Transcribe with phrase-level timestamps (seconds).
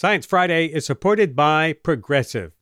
[0.00, 2.52] Science Friday is supported by Progressive.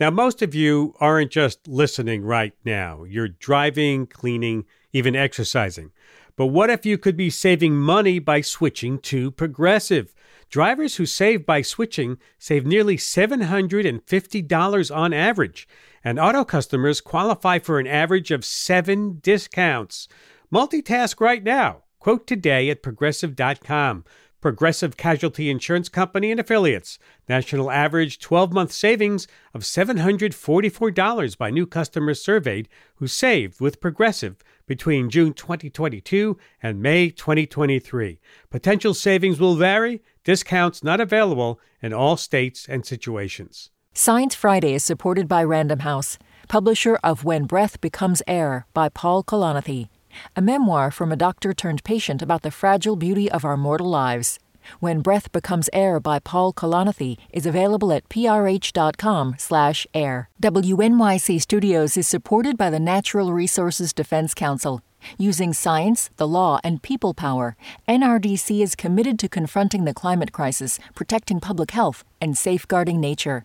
[0.00, 3.04] Now, most of you aren't just listening right now.
[3.04, 5.90] You're driving, cleaning, even exercising.
[6.36, 10.14] But what if you could be saving money by switching to Progressive?
[10.48, 15.68] Drivers who save by switching save nearly $750 on average,
[16.02, 20.08] and auto customers qualify for an average of seven discounts.
[20.50, 21.82] Multitask right now.
[21.98, 24.04] Quote today at progressive.com.
[24.46, 27.00] Progressive Casualty Insurance Company and affiliates.
[27.28, 34.36] National average 12 month savings of $744 by new customers surveyed who saved with Progressive
[34.64, 38.20] between June 2022 and May 2023.
[38.48, 43.70] Potential savings will vary, discounts not available in all states and situations.
[43.94, 49.24] Science Friday is supported by Random House, publisher of When Breath Becomes Air by Paul
[49.24, 49.88] Kalanithi,
[50.34, 54.38] a memoir from a doctor turned patient about the fragile beauty of our mortal lives.
[54.80, 60.28] When Breath Becomes Air by Paul Kalanithi is available at prh.com slash air.
[60.42, 64.80] WNYC Studios is supported by the Natural Resources Defense Council.
[65.18, 67.56] Using science, the law, and people power,
[67.88, 73.44] NRDC is committed to confronting the climate crisis, protecting public health, and safeguarding nature.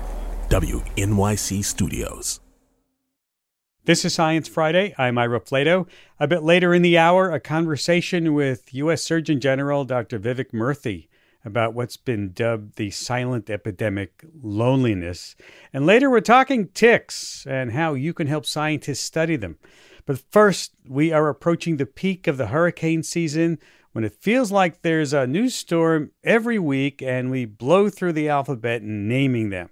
[0.51, 2.41] WNYC Studios.
[3.85, 4.93] This is Science Friday.
[4.97, 5.87] I'm Ira Flatow.
[6.19, 9.01] A bit later in the hour, a conversation with U.S.
[9.01, 10.19] Surgeon General Dr.
[10.19, 11.07] Vivek Murthy
[11.45, 15.37] about what's been dubbed the silent epidemic loneliness.
[15.71, 19.57] And later, we're talking ticks and how you can help scientists study them.
[20.05, 23.57] But first, we are approaching the peak of the hurricane season
[23.93, 28.27] when it feels like there's a new storm every week and we blow through the
[28.27, 29.69] alphabet naming them.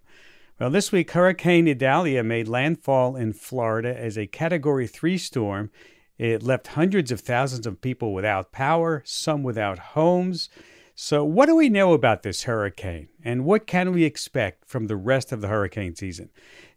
[0.60, 5.72] Well, this week, Hurricane Idalia made landfall in Florida as a Category 3 storm.
[6.18, 10.50] It left hundreds of thousands of people without power, some without homes.
[10.96, 14.98] So, what do we know about this hurricane, and what can we expect from the
[14.98, 16.30] rest of the hurricane season?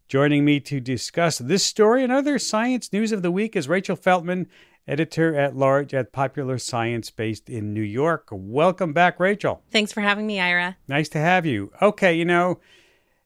[0.07, 3.97] Joining me to discuss this story and other science news of the week is Rachel
[3.97, 4.47] Feltman,
[4.87, 8.29] editor at large at Popular Science based in New York.
[8.31, 9.65] Welcome back, Rachel.
[9.73, 10.77] Thanks for having me, Ira.
[10.87, 11.73] Nice to have you.
[11.83, 12.61] Okay, you know,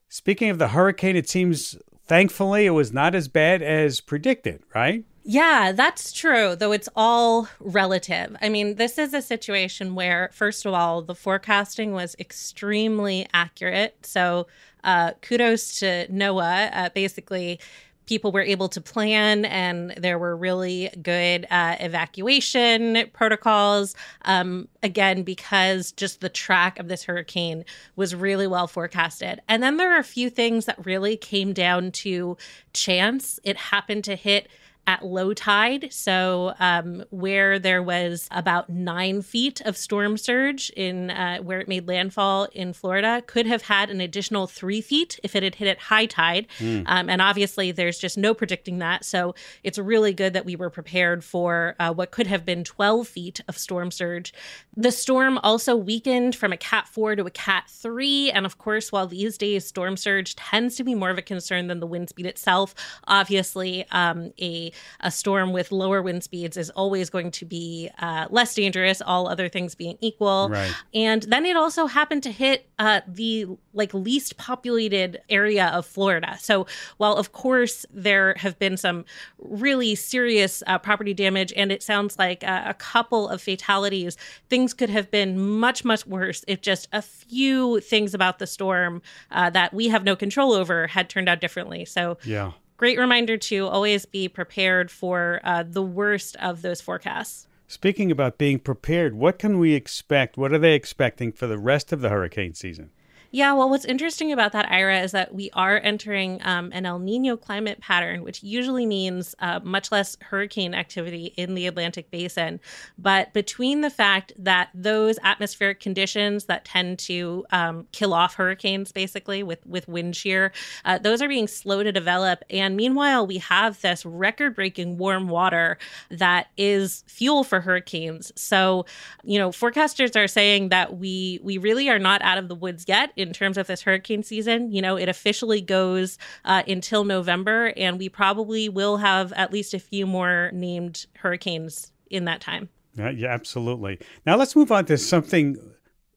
[0.09, 5.03] Speaking of the hurricane, it seems thankfully it was not as bad as predicted, right?
[5.29, 8.37] Yeah, that's true, though it's all relative.
[8.41, 14.05] I mean, this is a situation where, first of all, the forecasting was extremely accurate.
[14.05, 14.47] So,
[14.85, 16.69] uh, kudos to NOAA.
[16.71, 17.59] Uh, basically,
[18.07, 23.95] people were able to plan and there were really good uh, evacuation protocols.
[24.23, 27.65] Um, again because just the track of this hurricane
[27.95, 29.41] was really well forecasted.
[29.47, 32.37] And then there are a few things that really came down to
[32.73, 33.39] chance.
[33.43, 34.47] It happened to hit
[34.87, 35.91] at low tide.
[35.91, 41.67] So, um, where there was about nine feet of storm surge in uh, where it
[41.67, 45.67] made landfall in Florida, could have had an additional three feet if it had hit
[45.67, 46.47] at high tide.
[46.59, 46.83] Mm.
[46.87, 49.03] Um, and obviously, there's just no predicting that.
[49.03, 53.07] So, it's really good that we were prepared for uh, what could have been 12
[53.07, 54.33] feet of storm surge.
[54.75, 58.31] The storm also weakened from a Cat 4 to a Cat 3.
[58.31, 61.67] And of course, while these days storm surge tends to be more of a concern
[61.67, 62.73] than the wind speed itself,
[63.07, 68.27] obviously, um, a a storm with lower wind speeds is always going to be uh,
[68.29, 70.49] less dangerous, all other things being equal.
[70.49, 70.73] Right.
[70.93, 76.37] And then it also happened to hit uh, the like least populated area of Florida.
[76.39, 76.67] So
[76.97, 79.05] while of course there have been some
[79.37, 84.17] really serious uh, property damage, and it sounds like a, a couple of fatalities,
[84.49, 89.01] things could have been much much worse if just a few things about the storm
[89.31, 91.85] uh, that we have no control over had turned out differently.
[91.85, 97.47] So yeah great reminder to always be prepared for uh, the worst of those forecasts.
[97.67, 100.37] Speaking about being prepared, what can we expect?
[100.37, 102.91] What are they expecting for the rest of the hurricane season?
[103.31, 106.99] Yeah, well, what's interesting about that, Ira, is that we are entering um, an El
[106.99, 112.59] Nino climate pattern, which usually means uh, much less hurricane activity in the Atlantic basin.
[112.97, 118.91] But between the fact that those atmospheric conditions that tend to um, kill off hurricanes,
[118.93, 120.53] basically with with wind shear,
[120.85, 122.43] uh, those are being slow to develop.
[122.49, 125.77] And meanwhile, we have this record-breaking warm water
[126.09, 128.31] that is fuel for hurricanes.
[128.35, 128.85] So,
[129.23, 132.85] you know, forecasters are saying that we we really are not out of the woods
[132.87, 134.71] yet in terms of this hurricane season.
[134.71, 139.73] You know, it officially goes uh, until November, and we probably will have at least
[139.73, 142.69] a few more named hurricanes in that time.
[142.95, 143.99] Yeah, yeah, absolutely.
[144.25, 145.57] Now let's move on to something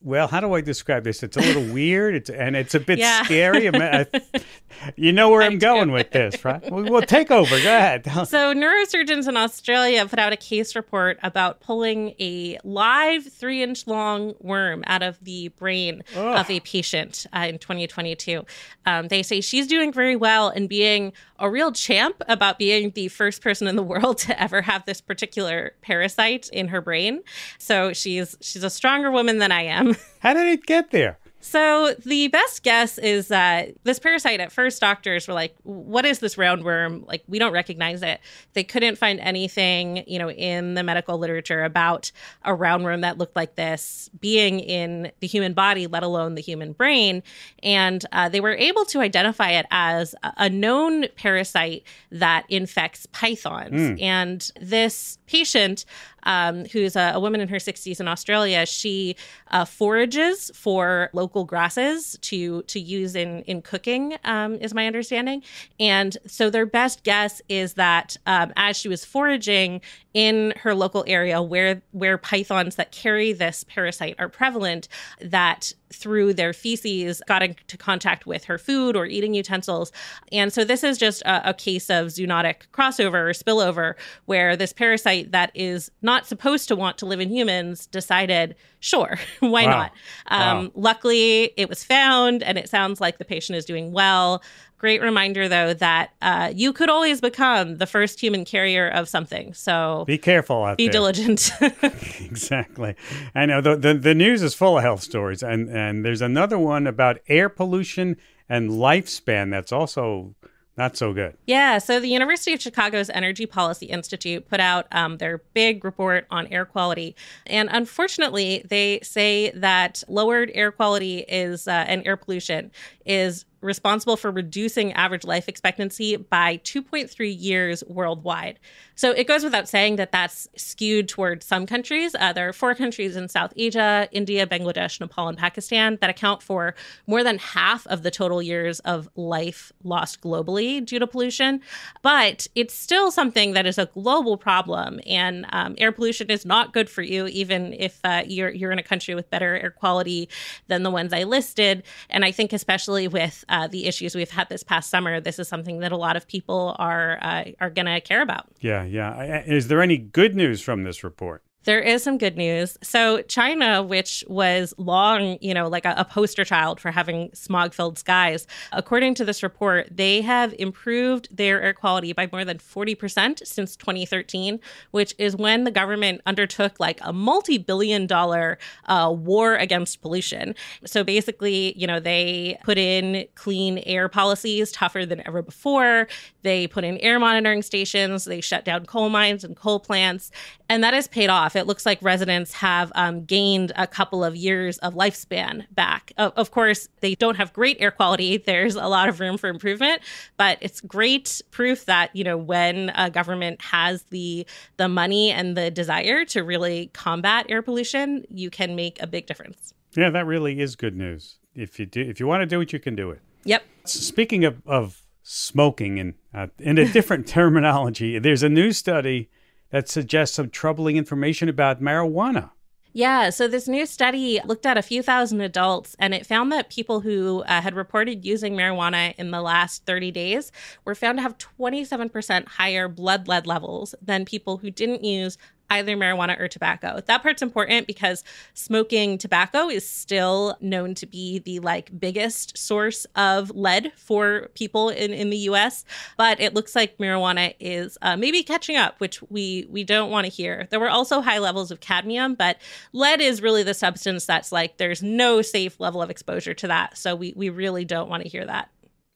[0.02, 1.22] well, how do I describe this?
[1.22, 2.14] It's a little weird.
[2.14, 3.22] It's and it's a bit yeah.
[3.22, 3.68] scary.
[3.68, 4.06] I,
[4.96, 5.66] you know where I I'm do.
[5.66, 6.62] going with this, right?
[6.70, 7.50] We'll, we'll take over.
[7.62, 8.06] Go ahead.
[8.26, 14.34] so, neurosurgeons in Australia put out a case report about pulling a live three-inch long
[14.40, 16.40] worm out of the brain Ugh.
[16.40, 18.44] of a patient uh, in 2022.
[18.86, 23.08] Um, they say she's doing very well and being a real champ about being the
[23.08, 27.22] first person in the world to ever have this particular parasite in her brain.
[27.58, 29.96] So she's she's a stronger woman than I am.
[30.20, 31.18] How did it get there?
[31.40, 36.18] So the best guess is that this parasite at first doctors were like, what is
[36.18, 37.06] this roundworm?
[37.06, 38.20] Like we don't recognize it.
[38.52, 42.12] They couldn't find anything, you know, in the medical literature about
[42.44, 46.72] a roundworm that looked like this being in the human body, let alone the human
[46.72, 47.22] brain.
[47.62, 53.72] And uh, they were able to identify it as a known parasite that infects pythons.
[53.72, 54.02] Mm.
[54.02, 55.86] And this patient
[56.24, 58.66] um, who's a, a, woman in her 60s in Australia.
[58.66, 59.16] She
[59.50, 65.42] uh, forages for local grasses to to use in in cooking, um, is my understanding.
[65.78, 69.80] And so their best guess is that um, as she was foraging
[70.14, 74.88] in her local area, where where pythons that carry this parasite are prevalent,
[75.20, 79.90] that through their feces got into contact with her food or eating utensils.
[80.30, 83.94] And so this is just a, a, case of zoonotic crossover or spillover
[84.26, 89.18] where this parasite that is not supposed to want to live in humans decided, sure,
[89.40, 89.70] why wow.
[89.70, 89.92] not?
[90.26, 90.70] Um, wow.
[90.74, 94.42] Luckily, it was found and it sounds like the patient is doing well.
[94.78, 99.52] Great reminder, though, that uh, you could always become the first human carrier of something.
[99.52, 100.92] So be careful out be there.
[100.92, 101.50] diligent.
[102.20, 102.94] exactly.
[103.34, 106.58] I know the, the, the news is full of health stories, and and there's another
[106.58, 108.16] one about air pollution
[108.48, 110.34] and lifespan that's also
[110.80, 111.36] not so good.
[111.46, 111.76] Yeah.
[111.76, 116.46] So the University of Chicago's Energy Policy Institute put out um, their big report on
[116.46, 117.14] air quality.
[117.46, 122.70] And unfortunately, they say that lowered air quality is uh, and air pollution
[123.04, 128.58] is responsible for reducing average life expectancy by 2.3 years worldwide.
[128.94, 132.14] So it goes without saying that that's skewed toward some countries.
[132.18, 136.42] Uh, there are four countries in South Asia India, Bangladesh, Nepal, and Pakistan that account
[136.42, 136.74] for
[137.06, 141.60] more than half of the total years of life lost globally due to pollution.
[142.02, 145.00] But it's still something that is a global problem.
[145.06, 148.78] And um, air pollution is not good for you, even if uh, you're, you're in
[148.78, 150.28] a country with better air quality
[150.68, 151.82] than the ones I listed.
[152.08, 155.48] And I think, especially with uh, the issues we've had this past summer, this is
[155.48, 158.46] something that a lot of people are uh, are going to care about.
[158.60, 159.42] Yeah, yeah.
[159.44, 161.42] Is there any good news from this report?
[161.64, 162.78] There is some good news.
[162.82, 167.74] So, China, which was long, you know, like a, a poster child for having smog
[167.74, 172.56] filled skies, according to this report, they have improved their air quality by more than
[172.58, 174.58] 40% since 2013,
[174.92, 180.54] which is when the government undertook like a multi billion dollar uh, war against pollution.
[180.86, 186.08] So, basically, you know, they put in clean air policies tougher than ever before.
[186.42, 190.30] They put in air monitoring stations, they shut down coal mines and coal plants,
[190.70, 191.49] and that has paid off.
[191.56, 196.12] It looks like residents have um, gained a couple of years of lifespan back.
[196.16, 198.36] Of, of course, they don't have great air quality.
[198.36, 200.02] There's a lot of room for improvement,
[200.36, 205.56] but it's great proof that you know when a government has the the money and
[205.56, 209.74] the desire to really combat air pollution, you can make a big difference.
[209.96, 211.38] Yeah, that really is good news.
[211.54, 213.20] If you do, if you want to do it, you can do it.
[213.44, 213.62] Yep.
[213.84, 219.30] Speaking of, of smoking and uh, in a different terminology, there's a new study
[219.70, 222.50] that suggests some troubling information about marijuana.
[222.92, 226.70] Yeah, so this new study looked at a few thousand adults and it found that
[226.70, 230.50] people who uh, had reported using marijuana in the last 30 days
[230.84, 235.38] were found to have 27% higher blood lead levels than people who didn't use
[235.70, 237.00] either marijuana or tobacco.
[237.06, 238.24] That part's important because
[238.54, 244.88] smoking tobacco is still known to be the like biggest source of lead for people
[244.88, 245.84] in, in the US.
[246.16, 250.26] But it looks like marijuana is uh, maybe catching up, which we we don't want
[250.26, 250.66] to hear.
[250.70, 252.58] There were also high levels of cadmium, but
[252.92, 256.98] lead is really the substance that's like there's no safe level of exposure to that.
[256.98, 258.70] So we we really don't want to hear that.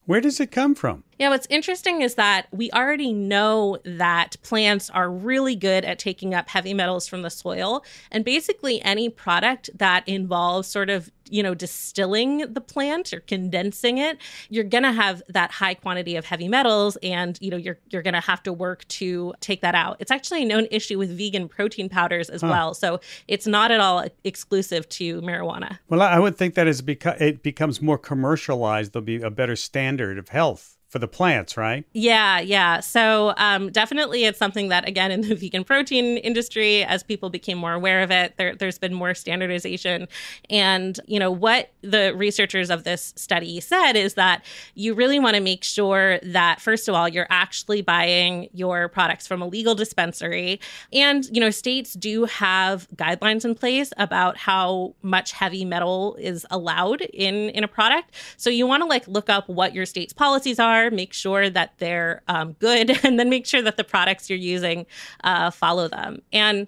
[0.07, 1.03] Where does it come from?
[1.19, 6.35] Yeah, what's interesting is that we already know that plants are really good at taking
[6.35, 7.85] up heavy metals from the soil.
[8.11, 13.97] And basically, any product that involves sort of you know distilling the plant or condensing
[13.99, 14.19] it
[14.51, 18.03] you're going to have that high quantity of heavy metals and you know you're you're
[18.03, 19.97] going to have to work to take that out.
[20.01, 22.49] It's actually a known issue with vegan protein powders as huh.
[22.51, 22.75] well.
[22.75, 25.79] So it's not at all exclusive to marijuana.
[25.89, 28.93] Well i would think that as it becomes more commercialized.
[28.93, 31.85] There'll be a better standard of health for the plants, right?
[31.93, 32.79] Yeah, yeah.
[32.79, 37.59] So um, definitely, it's something that again in the vegan protein industry, as people became
[37.59, 40.07] more aware of it, there, has been more standardization.
[40.51, 44.45] And you know what the researchers of this study said is that
[44.77, 49.27] you really want to make sure that first of all you're actually buying your products
[49.27, 50.61] from a legal dispensary,
[50.93, 56.47] and you know states do have guidelines in place about how much heavy metal is
[56.53, 58.15] allowed in in a product.
[58.37, 61.51] So you want to like look up what your state's policies are are, make sure
[61.51, 64.87] that they're um, good, and then make sure that the products you're using
[65.23, 66.23] uh, follow them.
[66.33, 66.67] And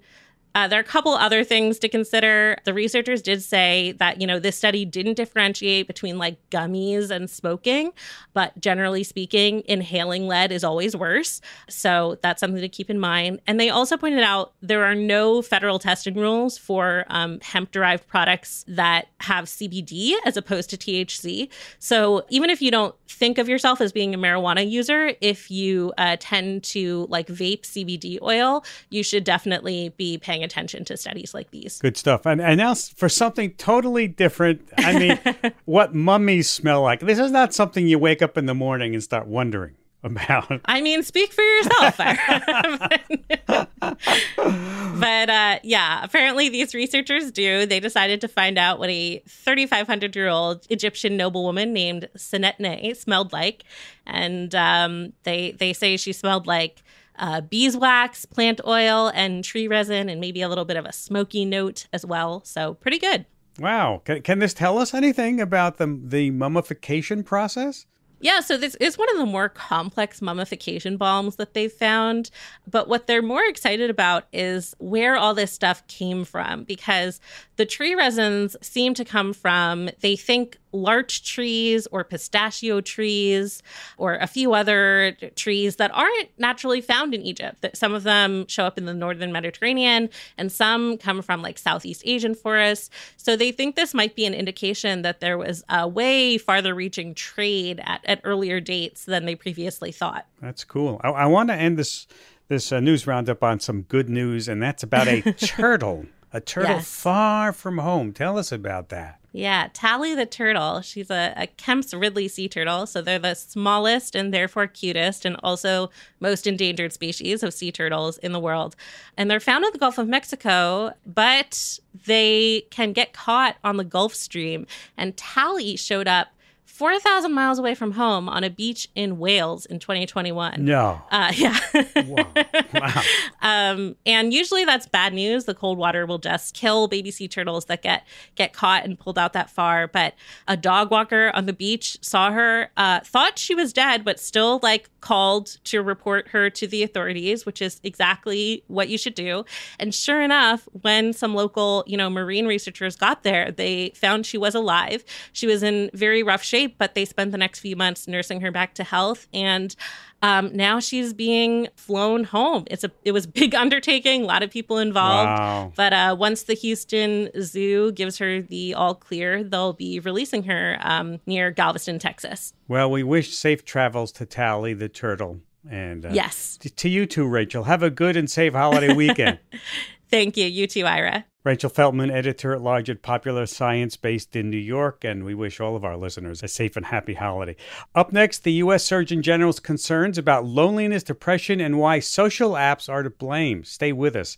[0.56, 2.56] uh, there are a couple other things to consider.
[2.64, 7.28] The researchers did say that, you know, this study didn't differentiate between like gummies and
[7.28, 7.92] smoking,
[8.32, 11.42] but generally speaking, inhaling lead is always worse.
[11.68, 13.42] So that's something to keep in mind.
[13.46, 18.06] And they also pointed out there are no federal testing rules for um, hemp derived
[18.06, 21.50] products that have CBD as opposed to THC.
[21.80, 25.92] So even if you don't think of yourself as being a marijuana user, if you
[25.98, 31.34] uh, tend to like vape CBD oil, you should definitely be paying attention to studies
[31.34, 31.78] like these.
[31.78, 32.24] Good stuff.
[32.24, 37.00] And, and now for something totally different, I mean, what mummies smell like.
[37.00, 40.60] This is not something you wake up in the morning and start wondering about.
[40.64, 41.96] I mean, speak for yourself.
[45.00, 47.66] but, uh, yeah, apparently these researchers do.
[47.66, 53.32] They decided to find out what a 3,500 year old Egyptian noblewoman named Senetnay smelled
[53.32, 53.64] like,
[54.06, 56.82] and um, they they say she smelled like
[57.18, 61.44] uh, beeswax, plant oil, and tree resin, and maybe a little bit of a smoky
[61.44, 62.42] note as well.
[62.44, 63.26] So pretty good.
[63.58, 64.02] Wow.
[64.04, 67.86] Can, can this tell us anything about the, the mummification process?
[68.18, 72.30] Yeah, so this is one of the more complex mummification balms that they've found.
[72.66, 77.20] But what they're more excited about is where all this stuff came from because
[77.56, 83.62] the tree resins seem to come from, they think, larch trees or pistachio trees
[83.96, 87.64] or a few other trees that aren't naturally found in Egypt.
[87.74, 92.02] Some of them show up in the northern Mediterranean and some come from like Southeast
[92.04, 92.90] Asian forests.
[93.16, 97.14] So they think this might be an indication that there was a way farther reaching
[97.14, 100.26] trade at, at earlier dates than they previously thought.
[100.40, 101.00] That's cool.
[101.02, 102.06] I, I want to end this
[102.48, 106.06] this uh, news roundup on some good news, and that's about a turtle.
[106.36, 106.90] A turtle yes.
[106.90, 108.12] far from home.
[108.12, 109.18] Tell us about that.
[109.32, 110.82] Yeah, Tally the turtle.
[110.82, 112.86] She's a, a Kemp's Ridley sea turtle.
[112.86, 115.90] So they're the smallest and therefore cutest and also
[116.20, 118.76] most endangered species of sea turtles in the world.
[119.16, 123.84] And they're found in the Gulf of Mexico, but they can get caught on the
[123.84, 124.66] Gulf Stream.
[124.98, 126.28] And Tally showed up
[126.66, 130.64] 4,000 miles away from home on a beach in Wales in 2021.
[130.64, 131.00] No.
[131.10, 131.58] Uh, yeah.
[132.06, 132.28] wow.
[132.74, 133.02] wow.
[133.42, 135.44] Um, and usually that's bad news.
[135.44, 138.04] The cold water will just kill baby sea turtles that get
[138.34, 139.86] get caught and pulled out that far.
[139.86, 140.14] But
[140.48, 144.58] a dog walker on the beach saw her, uh, thought she was dead, but still
[144.64, 149.44] like called to report her to the authorities, which is exactly what you should do.
[149.78, 154.38] And sure enough, when some local, you know, marine researchers got there, they found she
[154.38, 155.04] was alive.
[155.32, 158.50] She was in very rough shape but they spent the next few months nursing her
[158.50, 159.28] back to health.
[159.34, 159.76] And
[160.22, 162.64] um, now she's being flown home.
[162.70, 165.38] It's a it was a big undertaking, a lot of people involved.
[165.38, 165.72] Wow.
[165.76, 170.78] But uh, once the Houston Zoo gives her the all clear, they'll be releasing her
[170.80, 172.54] um, near Galveston, Texas.
[172.68, 175.40] Well, we wish safe travels to Tally the turtle.
[175.68, 177.64] And uh, yes, to you too, Rachel.
[177.64, 179.40] Have a good and safe holiday weekend.
[180.10, 180.46] Thank you.
[180.46, 181.24] You too, Ira.
[181.46, 185.60] Rachel Feltman, editor at large at Popular Science, based in New York, and we wish
[185.60, 187.54] all of our listeners a safe and happy holiday.
[187.94, 188.84] Up next, the U.S.
[188.84, 193.62] Surgeon General's concerns about loneliness, depression, and why social apps are to blame.
[193.62, 194.36] Stay with us.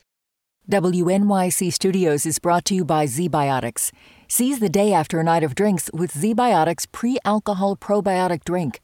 [0.70, 3.90] WNYC Studios is brought to you by ZBiotics.
[4.28, 8.82] Seize the day after a night of drinks with ZBiotics pre alcohol probiotic drink.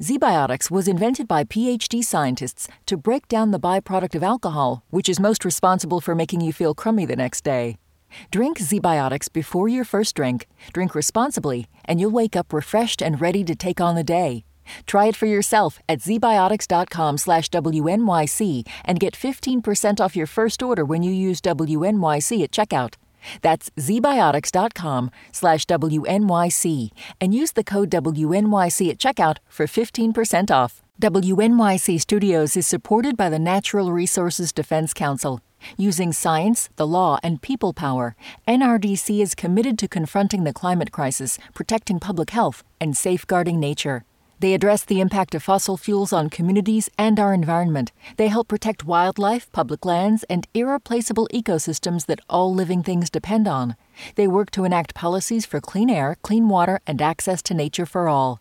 [0.00, 5.18] ZBiotics was invented by PhD scientists to break down the byproduct of alcohol, which is
[5.18, 7.78] most responsible for making you feel crummy the next day.
[8.30, 13.42] Drink ZBiotics before your first drink, drink responsibly, and you'll wake up refreshed and ready
[13.44, 14.44] to take on the day.
[14.84, 20.84] Try it for yourself at zbiotics.com slash WNYC and get 15% off your first order
[20.84, 22.94] when you use WNYC at checkout.
[23.42, 26.90] That's zbiotics.com slash WNYC
[27.20, 30.82] and use the code WNYC at checkout for 15% off.
[31.00, 35.40] WNYC Studios is supported by the Natural Resources Defense Council.
[35.76, 38.14] Using science, the law, and people power,
[38.46, 44.04] NRDC is committed to confronting the climate crisis, protecting public health, and safeguarding nature.
[44.40, 47.92] They address the impact of fossil fuels on communities and our environment.
[48.16, 53.76] They help protect wildlife, public lands, and irreplaceable ecosystems that all living things depend on.
[54.14, 58.08] They work to enact policies for clean air, clean water, and access to nature for
[58.08, 58.40] all.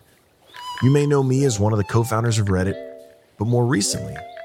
[0.83, 2.77] You may know me as one of the co-founders of Reddit,
[3.39, 4.15] but more recently,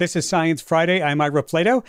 [0.00, 1.02] This is Science Friday.
[1.02, 1.84] I'm Ira Flatow.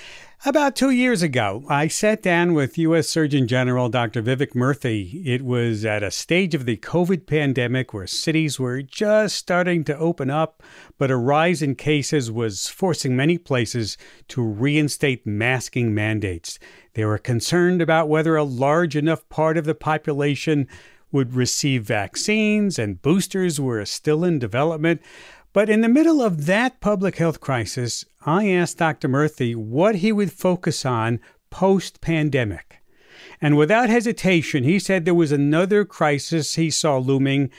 [0.45, 3.07] About two years ago, I sat down with U.S.
[3.07, 4.21] Surgeon General Dr.
[4.21, 5.25] Vivek Murthy.
[5.25, 9.97] It was at a stage of the COVID pandemic where cities were just starting to
[9.97, 10.61] open up,
[10.97, 16.59] but a rise in cases was forcing many places to reinstate masking mandates.
[16.95, 20.67] They were concerned about whether a large enough part of the population
[21.13, 25.01] would receive vaccines, and boosters were still in development.
[25.53, 29.09] But in the middle of that public health crisis, I asked Dr.
[29.09, 32.77] Murthy what he would focus on post pandemic.
[33.41, 37.49] And without hesitation, he said there was another crisis he saw looming,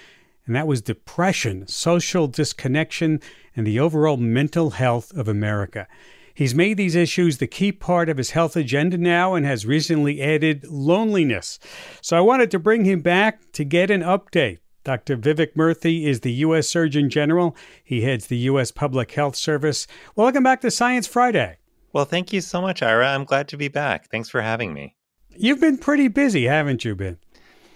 [0.47, 3.21] and that was depression, social disconnection,
[3.55, 5.87] and the overall mental health of America.
[6.35, 10.23] He's made these issues the key part of his health agenda now and has recently
[10.23, 11.59] added loneliness.
[12.01, 14.61] So I wanted to bring him back to get an update.
[14.85, 15.17] Dr.
[15.17, 16.69] Vivek Murthy is the U.S.
[16.69, 17.57] Surgeon General.
[17.85, 18.71] He heads the U.S.
[18.71, 19.87] Public Health Service.
[20.17, 21.59] Welcome back to Science Friday.
[21.93, 23.09] Well, thank you so much, Ira.
[23.09, 24.11] I'm glad to be back.
[24.11, 24.97] Thanks for having me.
[25.37, 27.19] You've been pretty busy, haven't you been?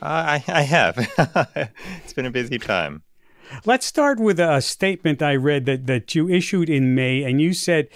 [0.02, 0.98] Uh, I, I have.
[2.04, 3.02] it's been a busy time.
[3.64, 7.54] Let's start with a statement I read that, that you issued in May, and you
[7.54, 7.88] said,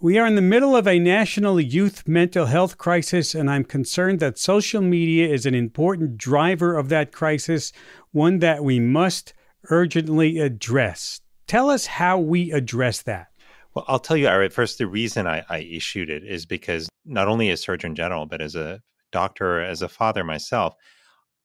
[0.00, 4.20] we are in the middle of a national youth mental health crisis, and I'm concerned
[4.20, 7.72] that social media is an important driver of that crisis,
[8.10, 9.32] one that we must
[9.70, 11.20] urgently address.
[11.46, 13.28] Tell us how we address that.
[13.74, 17.28] Well, I'll tell you, Ira, first, the reason I, I issued it is because not
[17.28, 18.80] only as Surgeon General, but as a
[19.10, 20.74] doctor, as a father myself,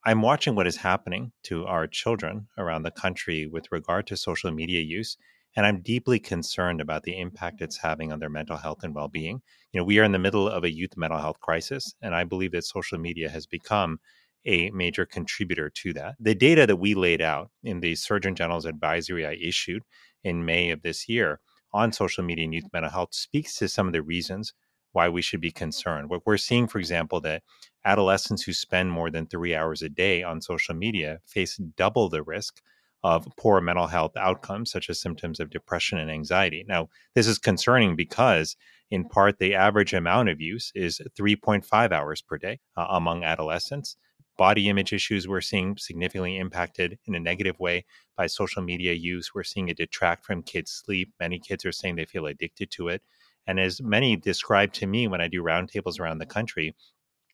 [0.06, 4.52] I'm watching what is happening to our children around the country with regard to social
[4.52, 5.18] media use
[5.60, 7.88] and I'm deeply concerned about the impact it's mm-hmm.
[7.88, 9.41] having on their mental health and well-being.
[9.74, 12.24] You know, we are in the middle of a youth mental health crisis, and I
[12.24, 14.00] believe that social media has become
[14.45, 16.15] a major contributor to that.
[16.17, 19.84] The data that we laid out in the Surgeon General's advisory I issued
[20.24, 21.41] in May of this year
[21.74, 22.78] on social media and youth mm-hmm.
[22.78, 24.54] mental health speaks to some of the reasons
[24.93, 25.58] why we should be mm-hmm.
[25.58, 26.10] concerned.
[26.10, 27.43] What we're seeing, for example, that
[27.84, 32.24] adolescents who spend more than three hours a day on social media face double the
[32.24, 32.62] risk
[33.04, 36.66] of poor mental health outcomes, such as symptoms of depression and anxiety.
[36.68, 38.56] Now, this is concerning because,
[38.92, 43.96] in part, the average amount of use is 3.5 hours per day uh, among adolescents.
[44.38, 47.86] Body image issues we're seeing significantly impacted in a negative way
[48.16, 49.34] by social media use.
[49.34, 51.14] We're seeing it detract from kids' sleep.
[51.20, 53.02] Many kids are saying they feel addicted to it.
[53.48, 56.76] And as many describe to me when I do roundtables around the country,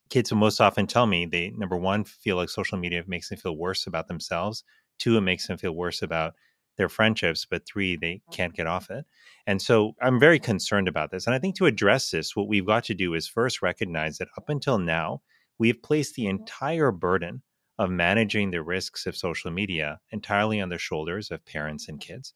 [0.10, 3.38] kids will most often tell me they, number one, feel like social media makes them
[3.38, 4.64] feel worse about themselves
[4.98, 6.34] Two, it makes them feel worse about
[6.78, 8.58] their friendships, but three, they can't mm-hmm.
[8.58, 9.06] get off it.
[9.48, 11.26] And so I'm very concerned about this.
[11.26, 14.28] And I think to address this, what we've got to do is first recognize that
[14.38, 15.22] up until now,
[15.58, 16.40] we have placed the mm-hmm.
[16.40, 17.42] entire burden
[17.78, 22.34] of managing the risks of social media entirely on the shoulders of parents and kids.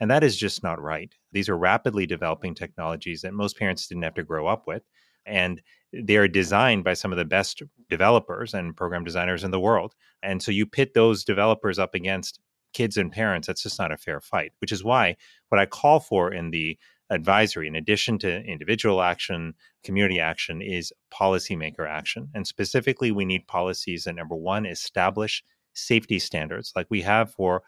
[0.00, 1.12] And that is just not right.
[1.32, 4.82] These are rapidly developing technologies that most parents didn't have to grow up with.
[5.30, 5.62] And
[5.92, 9.94] they are designed by some of the best developers and program designers in the world.
[10.22, 12.40] And so you pit those developers up against
[12.72, 13.46] kids and parents.
[13.46, 15.16] That's just not a fair fight, which is why
[15.48, 16.78] what I call for in the
[17.10, 22.28] advisory, in addition to individual action, community action, is policymaker action.
[22.34, 25.42] And specifically, we need policies that number one, establish
[25.74, 27.62] safety standards like we have for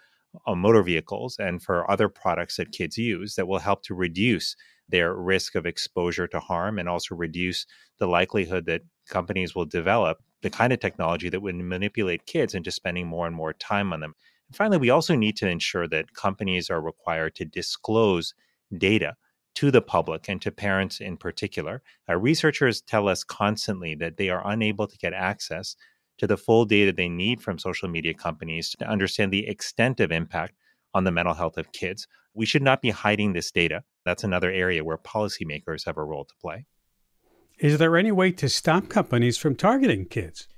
[0.46, 4.56] uh, motor vehicles and for other products that kids use that will help to reduce
[4.92, 7.66] their risk of exposure to harm and also reduce
[7.98, 12.70] the likelihood that companies will develop the kind of technology that would manipulate kids into
[12.70, 14.14] spending more and more time on them.
[14.48, 18.34] And finally, we also need to ensure that companies are required to disclose
[18.76, 19.16] data
[19.54, 21.82] to the public and to parents in particular.
[22.08, 25.76] Uh, researchers tell us constantly that they are unable to get access
[26.18, 30.12] to the full data they need from social media companies to understand the extent of
[30.12, 30.54] impact
[30.94, 32.06] on the mental health of kids.
[32.34, 33.84] We should not be hiding this data.
[34.04, 36.66] That's another area where policymakers have a role to play.
[37.58, 40.48] Is there any way to stop companies from targeting kids?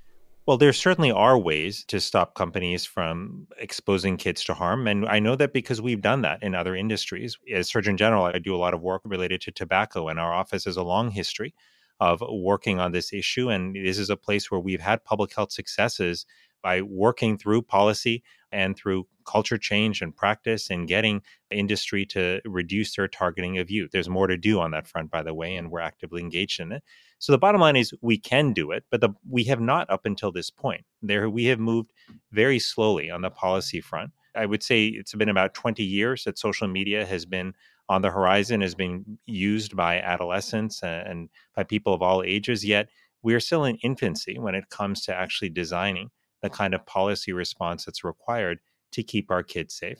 [0.47, 4.87] Well, there certainly are ways to stop companies from exposing kids to harm.
[4.87, 7.37] And I know that because we've done that in other industries.
[7.51, 10.65] As Surgeon General, I do a lot of work related to tobacco, and our office
[10.65, 11.55] has a long history
[11.99, 13.49] of working on this issue.
[13.49, 16.27] And this is a place where we've had public health successes
[16.61, 18.23] by working through policy
[18.55, 23.91] and through culture change and practice and getting industry to reduce their targeting of youth.
[23.91, 26.71] There's more to do on that front, by the way, and we're actively engaged in
[26.71, 26.81] it.
[27.19, 30.05] So the bottom line is we can do it, but the, we have not up
[30.05, 30.85] until this point.
[31.01, 31.91] There, we have moved
[32.31, 34.11] very slowly on the policy front.
[34.35, 37.53] I would say it's been about 20 years that social media has been
[37.89, 42.63] on the horizon, has been used by adolescents and by people of all ages.
[42.63, 42.89] Yet
[43.21, 46.09] we are still in infancy when it comes to actually designing
[46.45, 48.59] the kind of policy response that's required
[48.91, 49.97] to keep our kids safe.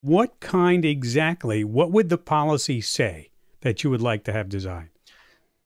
[0.00, 1.62] What kind exactly?
[1.62, 4.88] What would the policy say that you would like to have designed?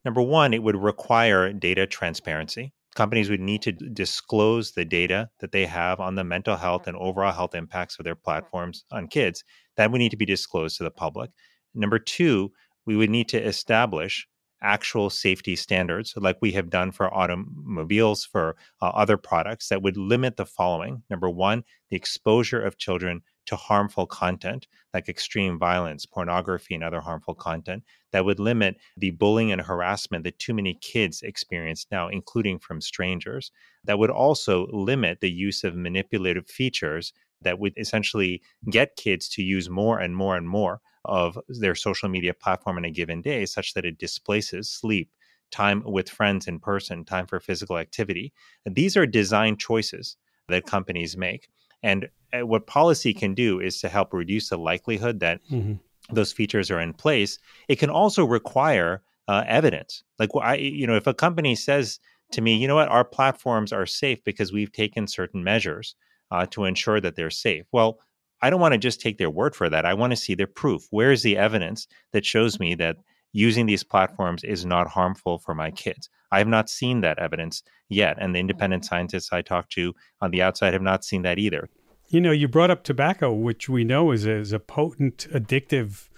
[0.04, 2.72] Number one, it would require data transparency.
[2.94, 6.96] Companies would need to disclose the data that they have on the mental health and
[6.96, 9.42] overall health impacts of their platforms on kids.
[9.76, 11.30] That would need to be disclosed to the public.
[11.74, 12.52] Number two,
[12.84, 14.26] we would need to establish
[14.66, 19.96] actual safety standards, like we have done for automobiles, for uh, other products, that would
[19.96, 21.02] limit the following.
[21.08, 27.00] Number one, the exposure of children to harmful content like extreme violence, pornography, and other
[27.00, 32.08] harmful content that would limit the bullying and harassment that too many kids experience now,
[32.08, 33.52] including from strangers.
[33.84, 39.42] That would also limit the use of manipulative features that would essentially get kids to
[39.42, 43.46] use more and more and more of their social media platform in a given day,
[43.46, 45.10] such that it displaces sleep,
[45.50, 48.32] time with friends in person, time for physical activity.
[48.64, 50.16] These are design choices
[50.48, 51.48] that companies make.
[51.82, 55.74] And uh, what policy can do is to help reduce the likelihood that mm-hmm.
[56.14, 57.38] those features are in place.
[57.68, 60.02] It can also require uh, evidence.
[60.18, 62.00] Like, I, you know, if a company says
[62.32, 65.94] to me, you know what, our platforms are safe because we've taken certain measures
[66.30, 67.66] uh, to ensure that they're safe.
[67.72, 68.00] Well,
[68.42, 69.84] I don't want to just take their word for that.
[69.84, 70.86] I want to see their proof.
[70.90, 72.96] Where is the evidence that shows me that
[73.32, 76.08] using these platforms is not harmful for my kids?
[76.32, 78.16] I have not seen that evidence yet.
[78.20, 78.88] And the independent mm-hmm.
[78.88, 81.68] scientists I talked to on the outside have not seen that either.
[82.08, 86.08] You know, you brought up tobacco, which we know is a, is a potent addictive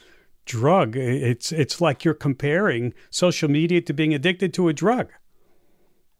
[0.44, 0.96] drug.
[0.96, 5.09] It's it's like you're comparing social media to being addicted to a drug.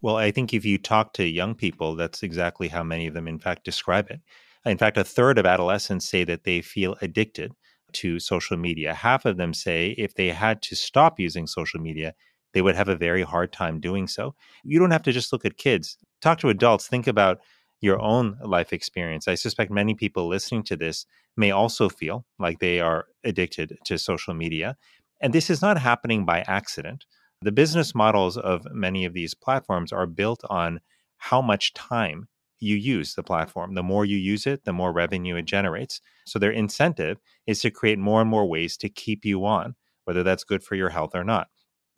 [0.01, 3.27] Well, I think if you talk to young people, that's exactly how many of them,
[3.27, 4.21] in fact, describe it.
[4.65, 7.53] In fact, a third of adolescents say that they feel addicted
[7.93, 8.95] to social media.
[8.95, 12.15] Half of them say if they had to stop using social media,
[12.53, 14.35] they would have a very hard time doing so.
[14.65, 17.39] You don't have to just look at kids, talk to adults, think about
[17.81, 19.29] your own life experience.
[19.29, 23.99] I suspect many people listening to this may also feel like they are addicted to
[23.99, 24.77] social media.
[25.21, 27.05] And this is not happening by accident.
[27.43, 30.81] The business models of many of these platforms are built on
[31.19, 32.29] how much time
[32.61, 33.75] you use the platform.
[33.75, 36.01] The more you use it, the more revenue it generates.
[36.27, 40.23] So their incentive is to create more and more ways to keep you on, whether
[40.23, 41.49] that's good for your health or not.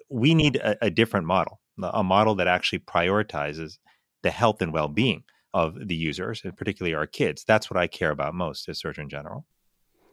[0.08, 3.78] We need a, a different model, a model that actually prioritizes
[4.22, 7.44] the health and well being of the users, and particularly our kids.
[7.44, 9.44] That's what I care about most as Surgeon General.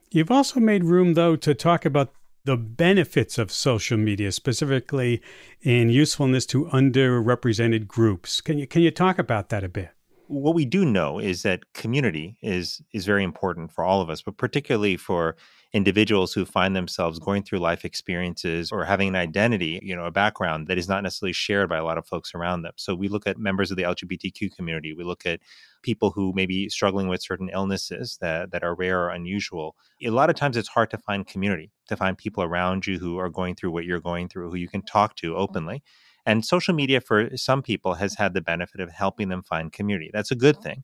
[0.10, 2.14] You've also made room, though, to talk about
[2.46, 5.22] the benefits of social media, specifically
[5.62, 8.40] in usefulness to underrepresented groups.
[8.40, 9.90] Can you can you talk about that a bit?
[10.28, 14.22] What we do know is that community is is very important for all of us,
[14.22, 15.36] but particularly for
[15.74, 20.12] individuals who find themselves going through life experiences or having an identity, you know, a
[20.12, 22.72] background that is not necessarily shared by a lot of folks around them.
[22.78, 25.42] So we look at members of the LGBTQ community, we look at
[25.84, 29.76] people who may be struggling with certain illnesses that, that are rare or unusual.
[30.04, 33.18] A lot of times it's hard to find community, to find people around you who
[33.18, 35.42] are going through what you're going through, who you can talk to mm-hmm.
[35.42, 35.84] openly.
[36.28, 40.12] And social media for some people has had the benefit of helping them find community.
[40.14, 40.64] That's a good mm-hmm.
[40.64, 40.84] thing.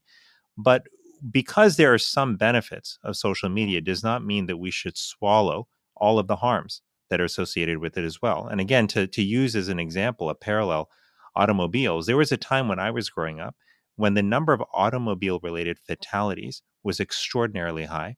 [0.58, 0.88] But
[1.29, 5.67] because there are some benefits of social media does not mean that we should swallow
[5.97, 8.47] all of the harms that are associated with it as well.
[8.47, 10.89] And again, to, to use as an example, a parallel,
[11.36, 13.56] automobiles, there was a time when I was growing up
[13.95, 18.15] when the number of automobile related fatalities was extraordinarily high.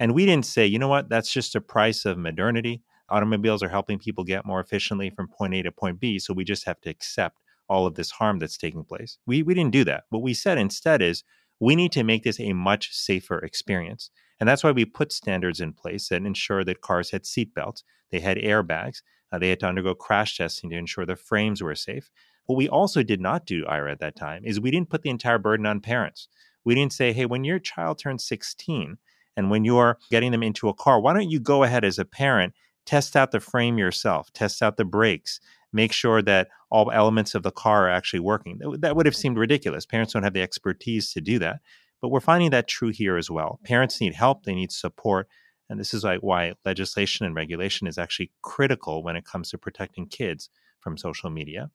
[0.00, 3.68] And we didn't say, you know what, that's just a price of modernity automobiles are
[3.68, 6.18] helping people get more efficiently from point A to point B.
[6.18, 7.38] So we just have to accept
[7.68, 9.18] all of this harm that's taking place.
[9.26, 10.04] We, we didn't do that.
[10.10, 11.24] What we said instead is
[11.60, 14.10] we need to make this a much safer experience.
[14.40, 18.20] And that's why we put standards in place that ensure that cars had seatbelts, they
[18.20, 22.10] had airbags, uh, they had to undergo crash testing to ensure the frames were safe.
[22.46, 25.10] What we also did not do, Ira, at that time, is we didn't put the
[25.10, 26.28] entire burden on parents.
[26.64, 28.98] We didn't say, hey, when your child turns 16
[29.36, 32.04] and when you're getting them into a car, why don't you go ahead as a
[32.04, 32.54] parent,
[32.86, 35.40] test out the frame yourself, test out the brakes,
[35.72, 38.60] make sure that all elements of the car are actually working.
[38.78, 39.86] That would have seemed ridiculous.
[39.86, 41.60] Parents don't have the expertise to do that.
[42.00, 43.60] But we're finding that true here as well.
[43.64, 45.28] Parents need help, they need support.
[45.70, 50.06] And this is why legislation and regulation is actually critical when it comes to protecting
[50.06, 51.70] kids from social media.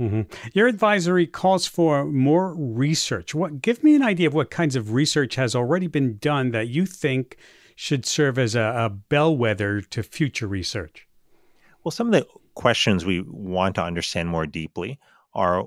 [0.00, 0.22] Mm-hmm.
[0.54, 3.34] Your advisory calls for more research.
[3.34, 6.68] What give me an idea of what kinds of research has already been done that
[6.68, 7.36] you think
[7.74, 11.06] should serve as a, a bellwether to future research?
[11.82, 14.98] Well, some of the questions we want to understand more deeply
[15.34, 15.64] are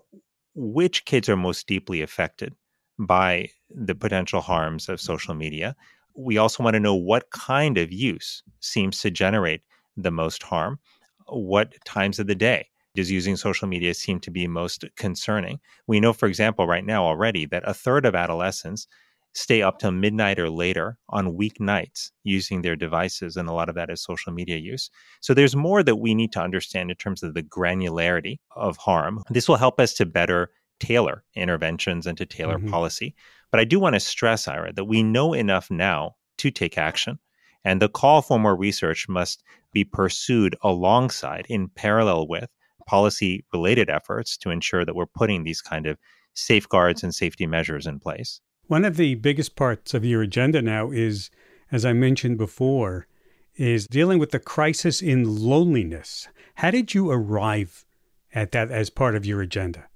[0.55, 2.55] which kids are most deeply affected
[2.97, 5.75] by the potential harms of social media.
[6.15, 9.61] We also want to know what kind of use seems to generate
[9.95, 10.79] the most harm,
[11.27, 15.59] what times of the day does using social media seem to be most concerning.
[15.85, 18.87] We know, for example, right now already that a third of adolescents
[19.37, 23.37] stay up till midnight or later on weeknights using their devices.
[23.37, 24.89] And a lot of that is social media use.
[25.21, 29.23] So there's more that we need to understand in terms of the granularity of harm.
[29.29, 32.71] This will help us to better tailor interventions and to tailor mm-hmm.
[32.71, 33.13] policy.
[33.51, 37.19] But I do want to stress, Ira, that we know enough now to take action.
[37.63, 42.49] And the call for more research must be pursued alongside, in parallel with,
[42.87, 45.99] policy related efforts to ensure that we're putting these kind of
[46.33, 48.41] safeguards and safety measures in place.
[48.67, 51.29] One of the biggest parts of your agenda now is,
[51.71, 53.07] as I mentioned before,
[53.55, 56.27] is dealing with the crisis in loneliness.
[56.55, 57.85] How did you arrive
[58.33, 59.87] at that as part of your agenda?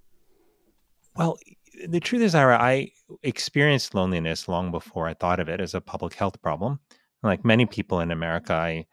[1.17, 1.37] Well,
[1.85, 2.91] the truth is, Ira, I
[3.23, 6.79] experienced loneliness long before I thought of it as a public health problem.
[7.23, 8.85] Like many people in America, I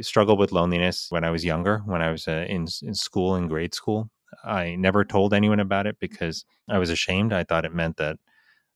[0.00, 3.48] struggled with loneliness when I was younger, when I was uh, in, in school, in
[3.48, 4.10] grade school.
[4.44, 7.34] I never told anyone about it because I was ashamed.
[7.34, 8.16] I thought it meant that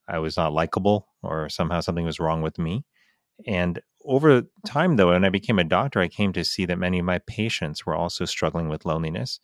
[0.08, 2.84] I was not likable or somehow something was wrong with me.
[3.46, 4.46] And over mm.
[4.66, 7.18] time, though, when I became a doctor, I came to see that many of my
[7.20, 9.40] patients were also struggling with loneliness.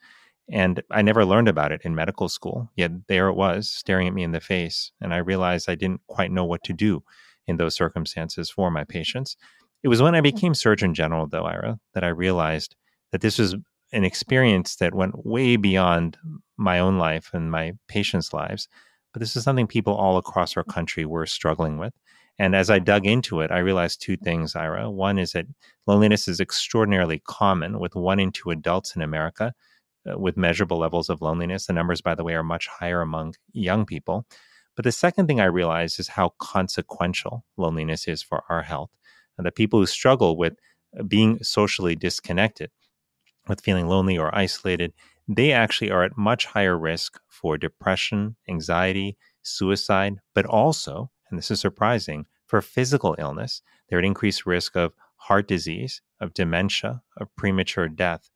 [0.50, 4.14] And I never learned about it in medical school, yet there it was staring at
[4.14, 4.92] me in the face.
[5.00, 7.03] And I realized I didn't quite know what to do
[7.46, 9.37] in those circumstances for my patients.
[9.83, 10.24] It was when I mm.
[10.24, 12.74] became Surgeon General, though, Ira, that I realized
[13.12, 13.55] that this was
[13.92, 16.18] an experience that went way beyond
[16.57, 18.68] my own life and my patients' lives
[19.14, 21.94] but this is something people all across our country were struggling with.
[22.37, 24.90] And as I dug into it, I realized two things, Ira.
[24.90, 25.46] One is that
[25.87, 29.55] loneliness is extraordinarily common with one in two adults in America
[30.11, 31.66] uh, with measurable levels of loneliness.
[31.66, 34.27] The numbers, by the way, are much higher among young people.
[34.74, 38.90] But the second thing I realized is how consequential loneliness is for our health.
[39.38, 40.55] And the people who struggle with
[40.98, 42.72] uh, being socially disconnected,
[43.46, 44.92] with feeling lonely or isolated,
[45.28, 51.50] they actually are at much higher risk for depression, anxiety, suicide, but also, and this
[51.50, 53.62] is surprising, for physical illness.
[53.88, 58.30] They're at increased risk of heart disease, of dementia, of premature death.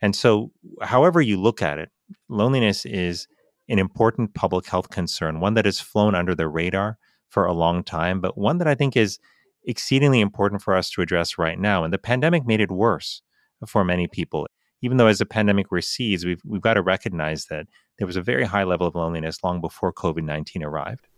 [0.00, 0.52] And so,
[0.82, 1.90] however you look at it,
[2.28, 3.26] loneliness is
[3.68, 6.98] an important public health concern, one that has flown under the radar
[7.30, 9.18] for a long time, but one that I think is
[9.66, 11.84] exceedingly important for us to address right now.
[11.84, 13.22] And the pandemic made it worse
[13.66, 14.46] for many people
[14.84, 17.66] even though as the pandemic recedes, we've we've got to recognize that
[17.96, 21.08] there was a very high level of loneliness long before COVID nineteen arrived.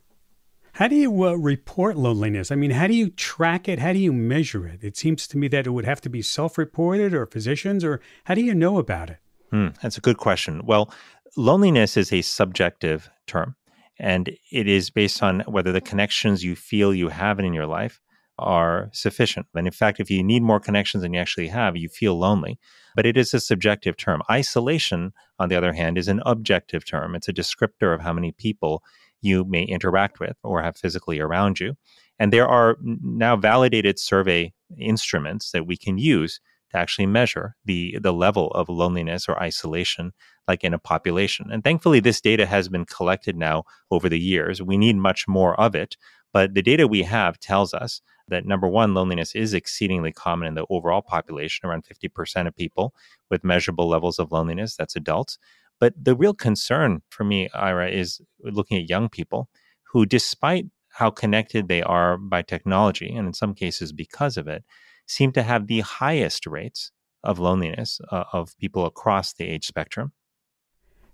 [0.75, 2.53] How do you uh, report loneliness?
[2.53, 3.79] I mean, how do you track it?
[3.79, 4.85] How do you measure it?
[4.85, 8.35] It seems to me that it would have to be self-reported, or physicians, or how
[8.35, 9.19] do you know about it?
[9.51, 10.61] Hmm, that's a good question.
[10.65, 10.93] Well,
[11.37, 13.57] loneliness is a subjective term,
[13.99, 18.01] and it is based on whether the connections you feel you have in your life
[18.39, 19.47] are sufficient.
[19.55, 22.59] And in fact, if you need more connections than you actually have, you feel lonely.
[22.95, 24.23] But it is a subjective term.
[24.31, 27.15] Isolation, on the other hand, is an objective term.
[27.15, 28.83] It's a descriptor of how many people
[29.23, 31.77] you may interact with or have physically around you.
[32.19, 37.99] And there are now validated survey instruments that we can use to actually measure the,
[38.01, 40.13] the level of loneliness or isolation
[40.49, 41.49] like in a population.
[41.51, 44.63] And thankfully, this data has been collected now over the years.
[44.63, 45.97] We need much more of it.
[46.33, 50.55] But the data we have tells us that number one, loneliness is exceedingly common in
[50.55, 52.95] the overall population, around 50% of people
[53.31, 55.39] with measurable levels of loneliness, that's adults.
[55.79, 59.49] But the real concern for me, Ira, is looking at young people
[59.93, 64.65] who, despite how connected they are by technology, and in some cases because of it,
[65.07, 66.91] seem to have the highest rates
[67.23, 70.13] of loneliness uh, of people across the age spectrum.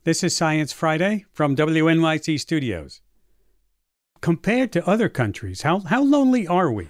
[0.05, 3.01] This is Science Friday from WNYC Studios.
[4.21, 6.89] Compared to other countries, how, how lonely are we?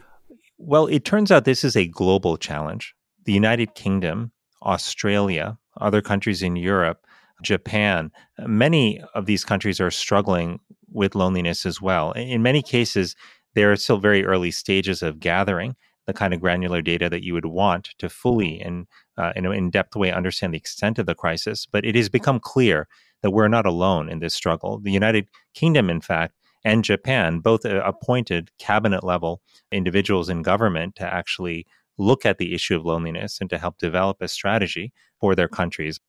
[0.65, 2.95] Well, it turns out this is a global challenge.
[3.25, 4.31] The United Kingdom,
[4.63, 7.05] Australia, other countries in Europe,
[7.43, 12.13] Japan, many of these countries are struggling with loneliness as well.
[12.13, 13.17] In many cases,
[13.57, 15.75] there are still very early stages of gathering
[16.07, 18.87] the kind of granular data that you would want to fully and
[19.19, 21.67] uh, in an in-depth way understand the extent of the crisis.
[21.67, 22.87] But it has become clear
[23.23, 24.79] that we're not alone in this struggle.
[24.79, 30.97] The United Kingdom, in fact, and Japan both uh, appointed cabinet level individuals in government
[30.97, 31.67] to actually
[31.99, 36.01] look at the issue of loneliness and to help develop a strategy for their countries.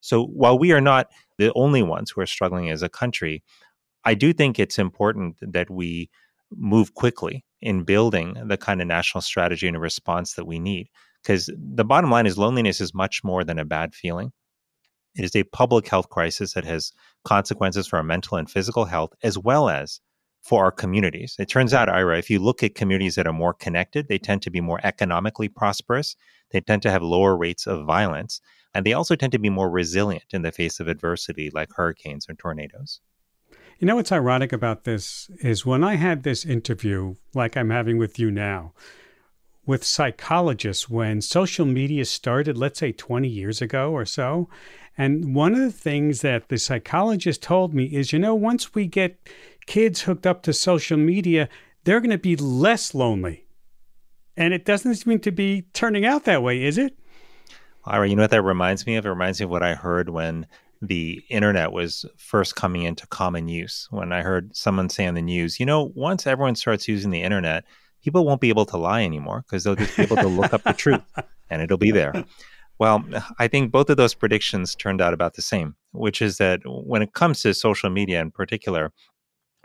[0.00, 3.42] So while we are not the only ones who are struggling as a country,
[4.04, 6.10] I do think it's important that we
[6.54, 10.88] move quickly in building the kind of national strategy and response that we need.
[11.22, 14.30] Because the bottom line is loneliness is much more than a bad feeling.
[15.16, 16.92] It is a public health crisis that has
[17.24, 20.00] consequences for our mental and physical health, as well as
[20.42, 21.36] for our communities.
[21.38, 24.42] It turns out, Ira, if you look at communities that are more connected, they tend
[24.42, 26.16] to be more economically prosperous.
[26.50, 28.40] They tend to have lower rates of violence.
[28.74, 32.28] And they also tend to be more resilient in the face of adversity, like hurricanes
[32.28, 33.00] or tornadoes.
[33.78, 37.98] You know what's ironic about this is when I had this interview, like I'm having
[37.98, 38.72] with you now,
[39.66, 44.48] with psychologists when social media started, let's say 20 years ago or so.
[44.96, 48.86] And one of the things that the psychologist told me is you know, once we
[48.86, 49.18] get
[49.66, 51.48] kids hooked up to social media,
[51.84, 53.46] they're going to be less lonely.
[54.36, 56.98] And it doesn't seem to be turning out that way, is it?
[57.86, 59.04] Ira, you know what that reminds me of?
[59.04, 60.46] It reminds me of what I heard when
[60.80, 63.86] the internet was first coming into common use.
[63.90, 67.22] When I heard someone say on the news, you know, once everyone starts using the
[67.22, 67.64] internet,
[68.02, 70.62] people won't be able to lie anymore because they'll just be able to look up
[70.62, 71.02] the truth
[71.50, 72.24] and it'll be there.
[72.78, 73.04] Well,
[73.38, 77.02] I think both of those predictions turned out about the same, which is that when
[77.02, 78.92] it comes to social media in particular,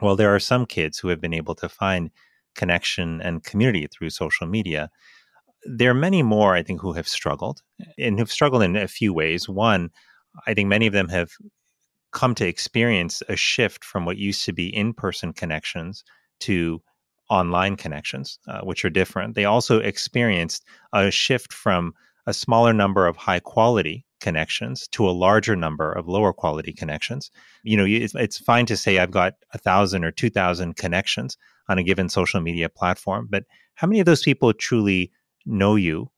[0.01, 2.11] well, there are some kids who have been able to find
[2.55, 4.89] connection and community through social media.
[5.65, 7.61] There are many more, I think, who have struggled
[7.97, 9.49] and who've struggled in a few ways.
[9.49, 9.89] One,
[10.47, 11.31] I think many of them have
[12.11, 16.03] come to experience a shift from what used to be in person connections
[16.41, 16.81] to
[17.29, 19.35] online connections, uh, which are different.
[19.35, 21.93] They also experienced a shift from
[22.29, 27.31] a smaller number of high quality connections to a larger number of lower quality connections.
[27.63, 31.37] You know, it's, fine to say I've got a thousand or two thousand connections
[31.69, 35.11] on a given social media platform, but how many of those people truly
[35.45, 36.11] know you